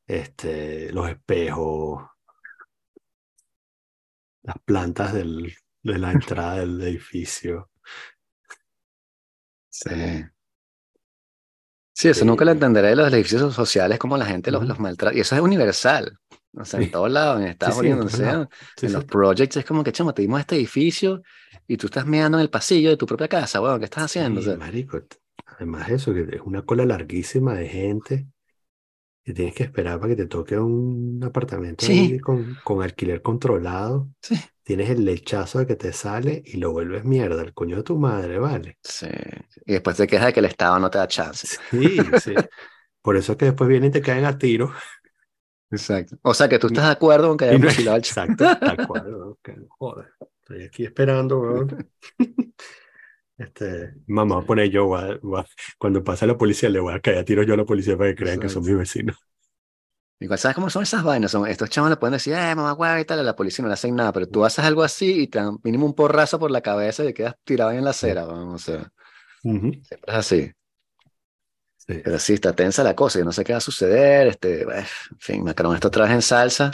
[0.05, 2.03] este, los espejos,
[4.41, 5.53] las plantas del,
[5.83, 7.68] de la entrada del edificio.
[9.83, 9.89] Sí.
[11.93, 12.55] Sí, eso nunca lo Sí.
[12.55, 14.69] entenderé de los edificios sociales, como la gente los, Ujú.
[14.69, 15.15] los maltrata.
[15.15, 16.17] Y eso es universal.
[16.53, 18.49] O sea, en todos lados, en Estados sí, en Unidos, todos sea,
[18.81, 21.21] en los projects, es como que, chamo, te dimos este edificio
[21.67, 24.39] y tú estás meando en el pasillo de tu propia casa, bueno, ¿qué estás haciendo?
[24.39, 24.99] O sea, marico,
[25.45, 28.27] además eso, que es una cola larguísima de gente
[29.23, 31.85] que tienes que esperar para que te toque un apartamento
[32.23, 34.09] con, con alquiler controlado.
[34.21, 34.35] sí.
[34.69, 37.97] Tienes el lechazo de que te sale y lo vuelves mierda, el coño de tu
[37.97, 38.77] madre, ¿vale?
[38.83, 39.07] Sí.
[39.65, 41.57] Y después te quejas de que el Estado no te da chance.
[41.71, 42.35] Sí, sí.
[43.01, 44.71] Por eso es que después vienen y te caen a tiro.
[45.71, 46.17] Exacto.
[46.21, 48.45] O sea, que tú estás de acuerdo con que hayan fusilado al ch- Exacto.
[49.41, 50.07] Que no joda.
[50.43, 51.89] Estoy aquí esperando, weón.
[53.39, 55.45] Este, mamá, poner yo, voy a- voy a-
[55.79, 58.11] cuando pase la policía, le voy a caer a tiro yo a la policía para
[58.11, 59.17] que crean que son mis vecinos.
[60.21, 61.31] Igual, ¿sabes cómo son esas vainas?
[61.31, 63.69] Son, estos chavos le pueden decir, eh, mamá, huevo y tal, a la policía no
[63.69, 66.51] le hacen nada, pero tú haces algo así y te dan mínimo un porrazo por
[66.51, 68.91] la cabeza y quedas tirado ahí en la acera, vamos, o sea,
[69.43, 69.71] Ujú.
[69.83, 70.51] siempre es así.
[71.77, 72.01] Sí.
[72.03, 74.81] Pero sí, está tensa la cosa y no sé qué va a suceder, este, bueno,
[75.11, 76.71] en fin, Macron está otra vez en salsa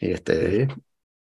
[0.00, 0.74] y este, Sí.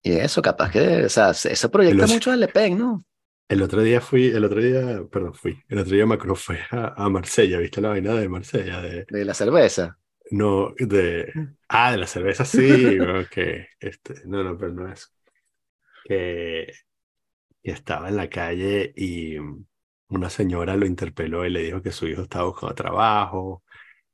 [0.05, 3.03] y eso, capaz que, o sea, se- eso proyecta los- mucho a Le Pen, ¿no?
[3.49, 7.05] El otro día fui, el otro día, perdón, fui, el otro día Macron fue a,
[7.05, 8.81] a Marsella, ¿viste la vaina de Marsella?
[8.81, 9.99] De, De la cerveza.
[10.31, 11.33] No, de,
[11.69, 12.59] ah, de la cerveza, sí,
[13.31, 15.13] que, este, no, no, pero no es.
[16.05, 16.73] Que,
[17.63, 19.37] que estaba en la calle y
[20.09, 23.65] una señora lo interpeló y le dijo que su hijo estaba buscando trabajo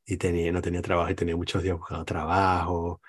[0.06, 3.00] y tenía, no tenía trabajo y tenía muchos días buscando trabajo.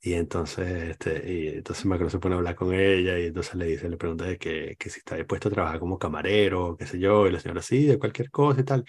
[0.00, 3.66] Y entonces, este, y entonces Macron se pone a hablar con ella y entonces le
[3.66, 6.98] dice, le pregunta de que, que si está dispuesto a trabajar como camarero, qué sé
[7.00, 8.84] yo, y la señora sí, de cualquier cosa y tal.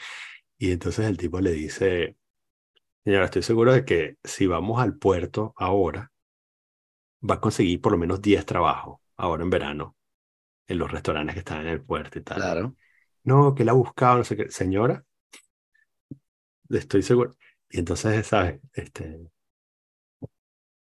[0.57, 2.17] Y entonces el tipo le dice,
[3.03, 6.11] señora, estoy seguro de que si vamos al puerto ahora,
[7.29, 9.95] va a conseguir por lo menos 10 trabajos ahora en verano,
[10.67, 12.37] en los restaurantes que están en el puerto y tal.
[12.37, 12.75] Claro.
[13.23, 14.51] No, que la ha buscado, no sé qué.
[14.51, 15.05] Señora,
[16.69, 17.37] estoy seguro.
[17.69, 18.59] Y entonces, ¿sabes?
[18.73, 19.29] Este,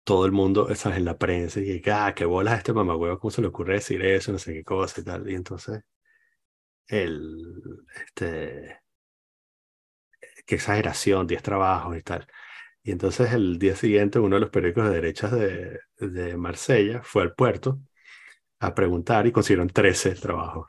[0.04, 0.98] todo el mundo, ¿sabes?
[0.98, 4.02] En la prensa, y que, ah, qué bolas este mamagüevo, ¿cómo se le ocurre decir
[4.04, 4.32] eso?
[4.32, 5.28] No sé qué cosa y tal.
[5.30, 5.82] Y entonces,
[6.88, 8.80] el, este,
[10.46, 12.26] qué exageración, 10 trabajos y tal.
[12.82, 17.22] Y entonces el día siguiente uno de los periódicos de derechas de, de Marsella fue
[17.24, 17.80] al puerto
[18.60, 20.66] a preguntar y consiguieron 13 trabajos.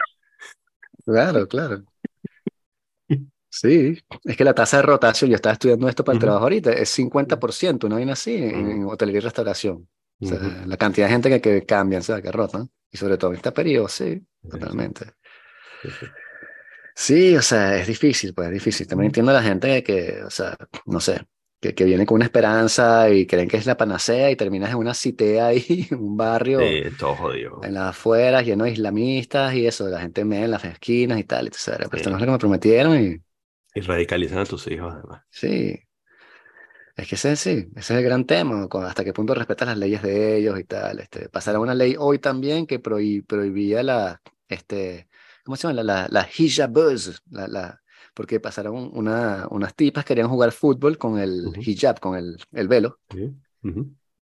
[1.06, 1.84] Claro, claro.
[3.50, 6.20] Sí, es que la tasa de rotación, yo estaba estudiando esto para el Ujú.
[6.20, 8.86] trabajo ahorita, es 50%, una vaina así en, en Ujú.
[8.86, 9.78] hotelería y restauración.
[10.24, 10.68] O sea, Ujú.
[10.68, 12.70] la cantidad de gente que, que cambian, o sea, que rotan.
[12.92, 15.14] Y sobre todo en este periodo, sí, totalmente.
[15.82, 16.08] sí, sí.
[17.00, 18.88] Sí, o sea, es difícil, pues es difícil.
[18.88, 21.22] También entiendo a la gente que, o sea, no sé,
[21.62, 24.78] que, que viene con una esperanza y creen que es la panacea y terminas en
[24.78, 27.62] una citea ahí, en un barrio, Sí, todo jodido.
[27.64, 31.24] en las afueras, lleno de islamistas y eso, la gente me en las esquinas y
[31.24, 31.48] tal.
[31.48, 32.10] Y pero esto Sí.
[32.10, 33.22] no es lo que me prometieron y
[33.74, 35.24] Y radicalizan a tus hijos, además.
[35.30, 35.80] sí.
[36.96, 40.02] Es que ese, sí, ese es el gran tema, hasta qué punto respetas las leyes
[40.02, 41.00] de ellos y tal.
[41.00, 45.08] Este, pasará una ley hoy también que prohibía la, este,
[45.48, 45.82] ¿cómo se llama?
[45.82, 47.82] La, la, la hijabuz, la, la,
[48.14, 53.00] porque pasaron una, unas tipas querían jugar fútbol con el hijab, con el, el velo,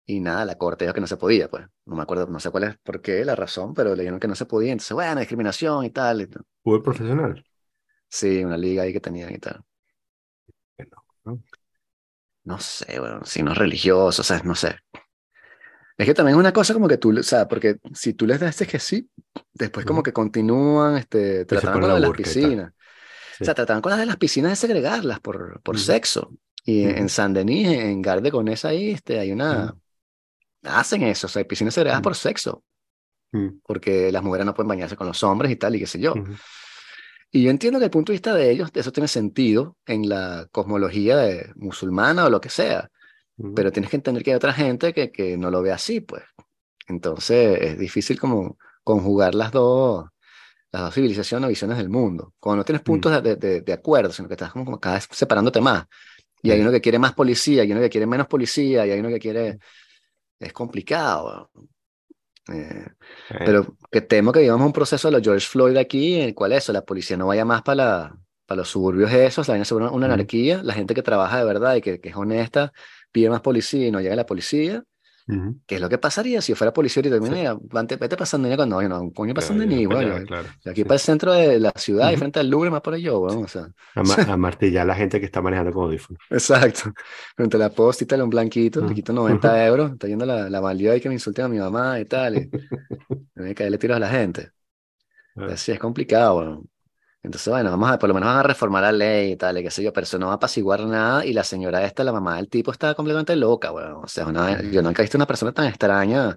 [0.04, 1.66] y nada, la corte dijo que no se podía, pues.
[1.86, 4.28] No me acuerdo, no sé cuál es, por qué, la razón, pero le dijeron que
[4.28, 6.20] no se podía, entonces, bueno, discriminación y tal.
[6.20, 6.44] y tal.
[6.62, 7.44] Fútbol profesional.
[8.08, 9.64] Sí, una liga ahí que tenían y tal.
[10.76, 11.42] Que no, ¿no?
[12.44, 14.76] No sé, bueno, signos religiosos, o sea, no sé.
[15.98, 18.38] Es que también es una cosa como que tú, o sea, porque si tú les
[18.38, 19.08] das este que sí,
[19.54, 22.72] después como que continúan, este, trataban con la lo de las piscinas.
[23.38, 23.42] Sí.
[23.42, 26.32] O sea, trataban con las de las piscinas de segregarlas por, por sexo.
[26.64, 27.08] Y en, en Ujú.
[27.08, 29.74] Saint-Denis, en Garde con esa ahí, este, hay una...
[30.64, 32.64] Hacen eso, o sea, hay piscinas segregadas por sexo,
[33.62, 36.14] porque las mujeres no pueden bañarse con los hombres y tal, y qué sé yo.
[37.30, 40.48] Y yo entiendo que el punto de vista de ellos, eso tiene sentido en la
[40.50, 42.90] cosmología de- musulmana o lo que sea.
[43.54, 46.22] Pero tienes que entender que hay otra gente que, que no lo ve así, pues.
[46.88, 50.06] Entonces es difícil como conjugar las dos,
[50.72, 52.34] las dos civilizaciones o visiones del mundo.
[52.40, 52.84] Cuando no tienes Mm.
[52.84, 55.86] puntos de, de- de acuerdo, sino que estás como, como cada vez separándote más.
[56.42, 59.00] Y hay uno que quiere más policía, y uno que quiere menos policía, y hay
[59.00, 59.58] uno que quiere...
[60.40, 61.50] Es complicado.
[62.52, 62.86] Eh,
[63.44, 66.52] pero que temo que vivamos un proceso de los George Floyd aquí, en el cual
[66.52, 69.74] eso, la policía no vaya más para, la- para los suburbios esos, la vaina se
[69.74, 70.04] una Ujú.
[70.06, 72.72] anarquía, la gente que trabaja de verdad y que, que es honesta
[73.16, 74.84] pide más policía y no llega la policía,
[75.28, 75.58] Ujú.
[75.66, 78.46] ¿Qué es lo que pasaría si yo fuera policía y también, mira, vante- vete pasando
[78.48, 80.48] niña con no, yo no, un coño pasando Claro, ni, bueno, claro.
[80.66, 80.84] aquí Sí.
[80.84, 82.20] para el centro de la ciudad y Ujú.
[82.20, 84.94] frente al Louvre más por allá, bueno, o sea, A, ma- a martillar a la
[84.94, 86.22] gente que está manejando con audífonos.
[86.30, 86.92] exacto.
[87.36, 90.48] Frente a la posta y tal, un blanquito, le quito 90 euros, está yendo la,
[90.50, 92.52] la valía y que me insulten a mi mamá y tal, y
[93.36, 94.52] me caerle tiros a la gente.
[95.44, 96.64] Así es complicado, bueno.
[97.26, 99.62] Entonces, bueno, vamos a, por lo menos van a reformar la ley y tal, y
[99.64, 101.26] qué sé yo, pero eso no va a apaciguar nada.
[101.26, 104.00] Y la señora esta, la mamá del tipo, está completamente loca, bueno.
[104.02, 106.36] O sea, una- yo nunca he visto una persona tan extraña.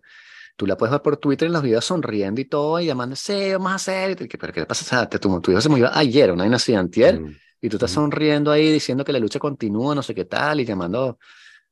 [0.55, 3.51] Tú la puedes ver por Twitter en los videos sonriendo y todo, y llamando, sí,
[3.53, 4.11] vamos a hacer.
[4.11, 4.83] y ¿Pero qué le pasa?
[4.85, 7.77] O sea, te- tu, tu hijo se murió ayer, una así, antier, Mm, y tú
[7.77, 11.19] estás sonriendo ahí diciendo que la lucha continúa, no sé qué tal, y llamando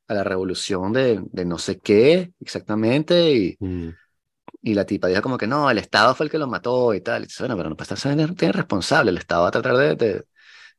[0.08, 3.88] a la revolución de, de no sé qué exactamente, y, mm,
[4.60, 7.00] y la tipa dijo como que no, el Estado fue el que lo mató y
[7.00, 7.22] tal.
[7.22, 9.10] Y dice, bueno, pero no puede estar tiene responsable.
[9.10, 10.24] El Estado va a tratar de, de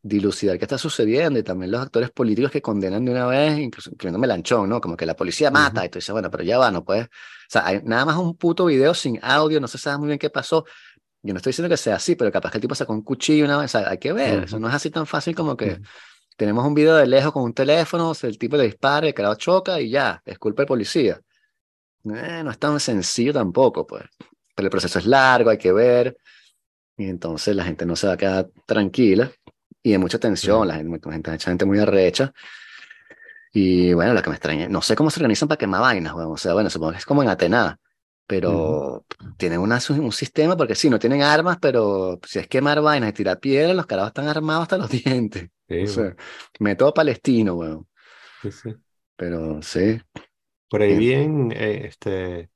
[0.01, 3.89] dilucidar qué está sucediendo y también los actores políticos que condenan de una vez, incluso
[3.91, 4.81] incluyendo Melanchón, ¿no?
[4.81, 5.85] Como que la policía mata Ujú.
[5.85, 7.07] y tú dices, bueno, pero ya va, no puedes.
[7.07, 7.09] O
[7.49, 10.29] sea, hay nada más un puto video sin audio, no se sabe muy bien qué
[10.29, 10.65] pasó.
[11.23, 13.45] Yo no estoy diciendo que sea así, pero capaz que el tipo sacó un cuchillo
[13.45, 14.61] una vez, o sea, hay que ver, eso Ujú.
[14.61, 15.83] no es así tan fácil como que Ujú.
[16.37, 19.81] tenemos un video de lejos con un teléfono, el tipo le dispara, el carajo choca
[19.81, 21.21] y ya, es culpa del policía.
[22.05, 24.03] Eh, no es tan sencillo tampoco, pues.
[24.55, 26.17] Pero el proceso es largo, hay que ver.
[26.97, 29.31] Y entonces la gente no se va a quedar tranquila.
[29.83, 30.67] Y hay mucha tensión, Mm.
[30.67, 32.33] la gente, mucha gente, gente muy arrecha.
[33.51, 36.31] Y bueno, lo que me extraña, no sé cómo se organizan para quemar vainas, weón.
[36.31, 37.75] O sea, bueno, supongo que es como en Atenas,
[38.27, 39.05] pero
[39.37, 43.13] tienen una, un sistema, porque sí, no tienen armas, pero si es quemar vainas y
[43.13, 45.49] tirar piedras, los carajos están armados hasta los dientes.
[45.67, 46.15] Sí, O sea,
[46.59, 47.87] método palestino, weón.
[48.41, 48.75] sí, sí.
[49.15, 49.99] Pero sí,
[50.69, 51.35] Por ahí Bien.
[51.53, 52.49] eh, este,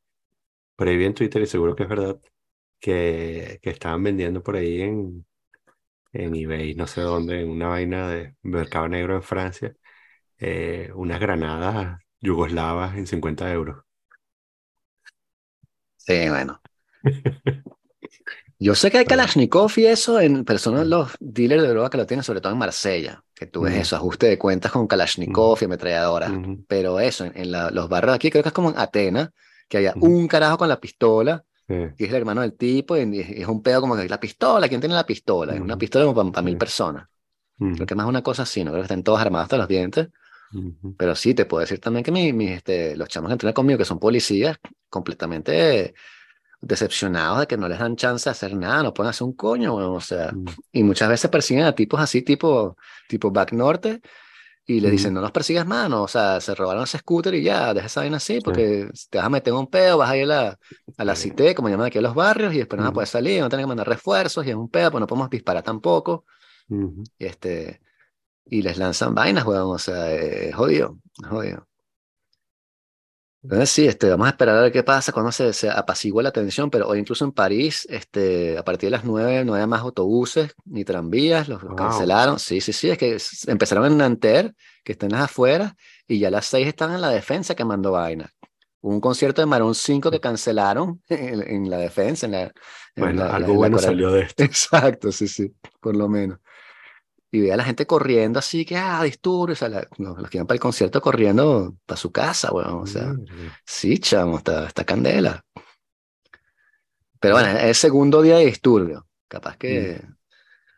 [0.76, 2.20] por ahí vi en Twitter y seguro que es verdad
[2.80, 5.26] que, que estaban vendiendo por ahí en,
[6.14, 9.76] en eBay, no sé dónde, en una vaina de mercado negro en Francia,
[10.40, 13.84] eh, unas granadas yugoslavas en 50 euros.
[15.98, 16.62] sí, bueno.
[18.64, 19.06] Yo sé que hay.
[19.06, 20.90] Kalashnikov y eso, en, pero son Mm.
[20.90, 23.80] los dealers de droga que lo tienen, sobre todo en Marsella, que tú ves Mm.
[23.82, 26.32] eso, ajuste de cuentas con Kalashnikov y ametralladoras.
[26.32, 29.30] Ujú, Pero eso, en, en la- los barrios aquí, creo que es como en Atenas,
[29.68, 30.06] que Ujú.
[30.06, 33.82] un carajo con la pistola, que es el hermano del tipo, y, es un pedo
[33.82, 35.56] como que la pistola, ¿quién tiene la pistola?
[35.56, 36.58] Es una pistola como para, mil Sí.
[36.58, 37.08] personas.
[37.58, 38.72] Creo que más una cosa así, ¿no?
[38.72, 40.08] Creo que están todos armados hasta los dientes.
[40.98, 43.78] Pero sí, te puedo decir también que mi, mi, este, los chamos que entrenan conmigo,
[43.78, 44.58] que son policías,
[44.90, 45.96] completamente
[46.64, 49.76] decepcionados de que no les dan chance de hacer nada, no pueden hacer un coño,
[49.76, 54.02] weón, o sea, ujú, y muchas veces persiguen a tipos así, tipo, tipo Back Norte,
[54.66, 55.16] y le dicen, Ujú.
[55.16, 58.02] no los persigas más, no, o sea, se robaron ese scooter y ya, deja esa
[58.02, 58.42] vaina así, Sí.
[58.42, 60.60] porque te vas a meter en un pedo, vas a ir a la,
[60.98, 61.30] a la Sí.
[61.30, 63.50] CITE, como llaman aquí a los barrios, y después no vas a poder salir, no
[63.50, 66.26] tener que mandar refuerzos, y es un pedo, pues no podemos disparar tampoco,
[66.70, 67.04] ujú.
[67.20, 67.82] y este,
[68.46, 71.68] y les lanzan vainas, weón, o sea, es jodido, es jodido.
[73.44, 76.32] Entonces sí, este, vamos a esperar a ver qué pasa cuando se, se apacigua la
[76.32, 79.82] tensión, pero hoy incluso en París, este, a partir de las 9 no había más
[79.82, 81.78] autobuses ni tranvías, los, los Wow.
[81.78, 82.40] cancelaron.
[82.40, 83.18] Sí, sí, sí, es que
[83.52, 85.74] empezaron en Nanterre, que está en las afueras,
[86.08, 88.32] y ya a las 6 están en la defensa quemando vainas.
[88.80, 92.52] Hubo un concierto de Marón 5 que cancelaron en, en la defensa, en la, en
[92.96, 94.42] Bueno, la- algo la bueno salió de esto.
[94.46, 96.40] Exacto, sí, sí, por lo menos.
[97.34, 100.30] Y ve a la gente corriendo así, que, ah, disturbios, o sea, la- los, los
[100.30, 103.16] que iban para el concierto corriendo para su casa, weón, o sea.
[103.66, 105.44] Sí, chamo, está, está candela.
[107.20, 107.60] Pero bueno, Bueno.
[107.60, 109.08] es el segundo día de disturbio.
[109.28, 110.02] Capaz que.
[110.04, 110.16] Mm.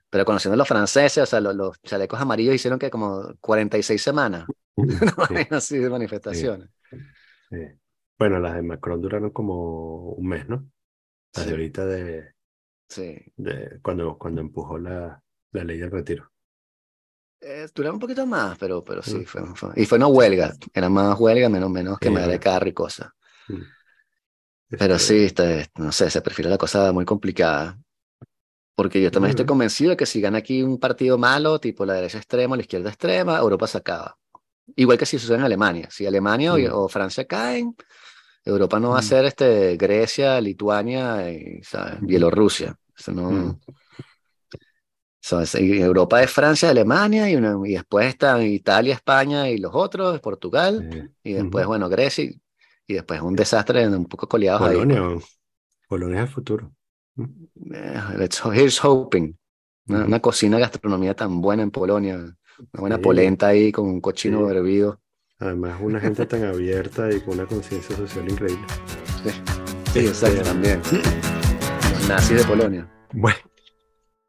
[0.09, 4.01] Pero conociendo a los franceses, o sea, los, los chalecos amarillos hicieron que como 46
[4.01, 4.47] semanas.
[4.75, 4.97] Una
[5.27, 6.69] Sí, así de manifestaciones.
[7.49, 7.57] sí.
[8.17, 10.69] Bueno, las de Macron duraron como un mes, ¿no?
[11.35, 12.33] Las de ahorita de,
[12.89, 13.33] sí.
[13.37, 16.31] de cuando, cuando empujó la, la ley del retiro.
[17.47, 19.25] Eh, duraron un poquito más, pero, pero sí, Mm.
[19.25, 20.53] fue, fue- Y fue una huelga.
[20.73, 23.09] Era más huelga, menos, menos que Sí, me de carro y cosas.
[23.47, 23.61] Mm.
[24.69, 27.77] Pero Este, sí, este, no sé, se perfila la cosa muy complicada.
[28.75, 31.93] Porque yo también estoy convencido de que si gana aquí un partido malo, tipo la
[31.93, 34.17] derecha extrema o la izquierda extrema, Europa se acaba.
[34.75, 35.87] Igual que si sucede en Alemania.
[35.91, 36.67] Si Alemania o- Mm.
[36.73, 37.75] o, Francia caen,
[38.45, 39.03] Europa no va a Mm.
[39.03, 42.01] ser este, Grecia, Lituania y ¿sabes?
[42.01, 42.77] Bielorrusia.
[42.97, 43.59] Eso no,
[45.28, 49.57] So, es- y Europa es Francia, Alemania y, una- y después están Italia, España y
[49.57, 50.88] los otros, Portugal.
[50.93, 52.26] eh, Y después, bueno, Grecia.
[52.26, 52.39] Y,
[52.86, 54.76] y después un desastre un poco coleados ahí.
[54.76, 55.21] Polonia, o-
[55.89, 56.71] Polonia es el futuro.
[57.15, 57.23] Mm.
[57.73, 59.36] Eh, let's, here's hoping.
[59.88, 62.17] Una, cocina, gastronomía tan buena en Polonia.
[62.17, 63.01] Una buena Sí.
[63.01, 64.55] polenta ahí con un cochino Sí.
[64.55, 65.01] hervido.
[65.39, 68.63] Además, una gente tan abierta y con una conciencia social increíble.
[69.91, 70.82] Sí, exacto, Este, también.
[71.93, 72.88] Los nazis de Polonia.
[73.11, 73.38] Bueno,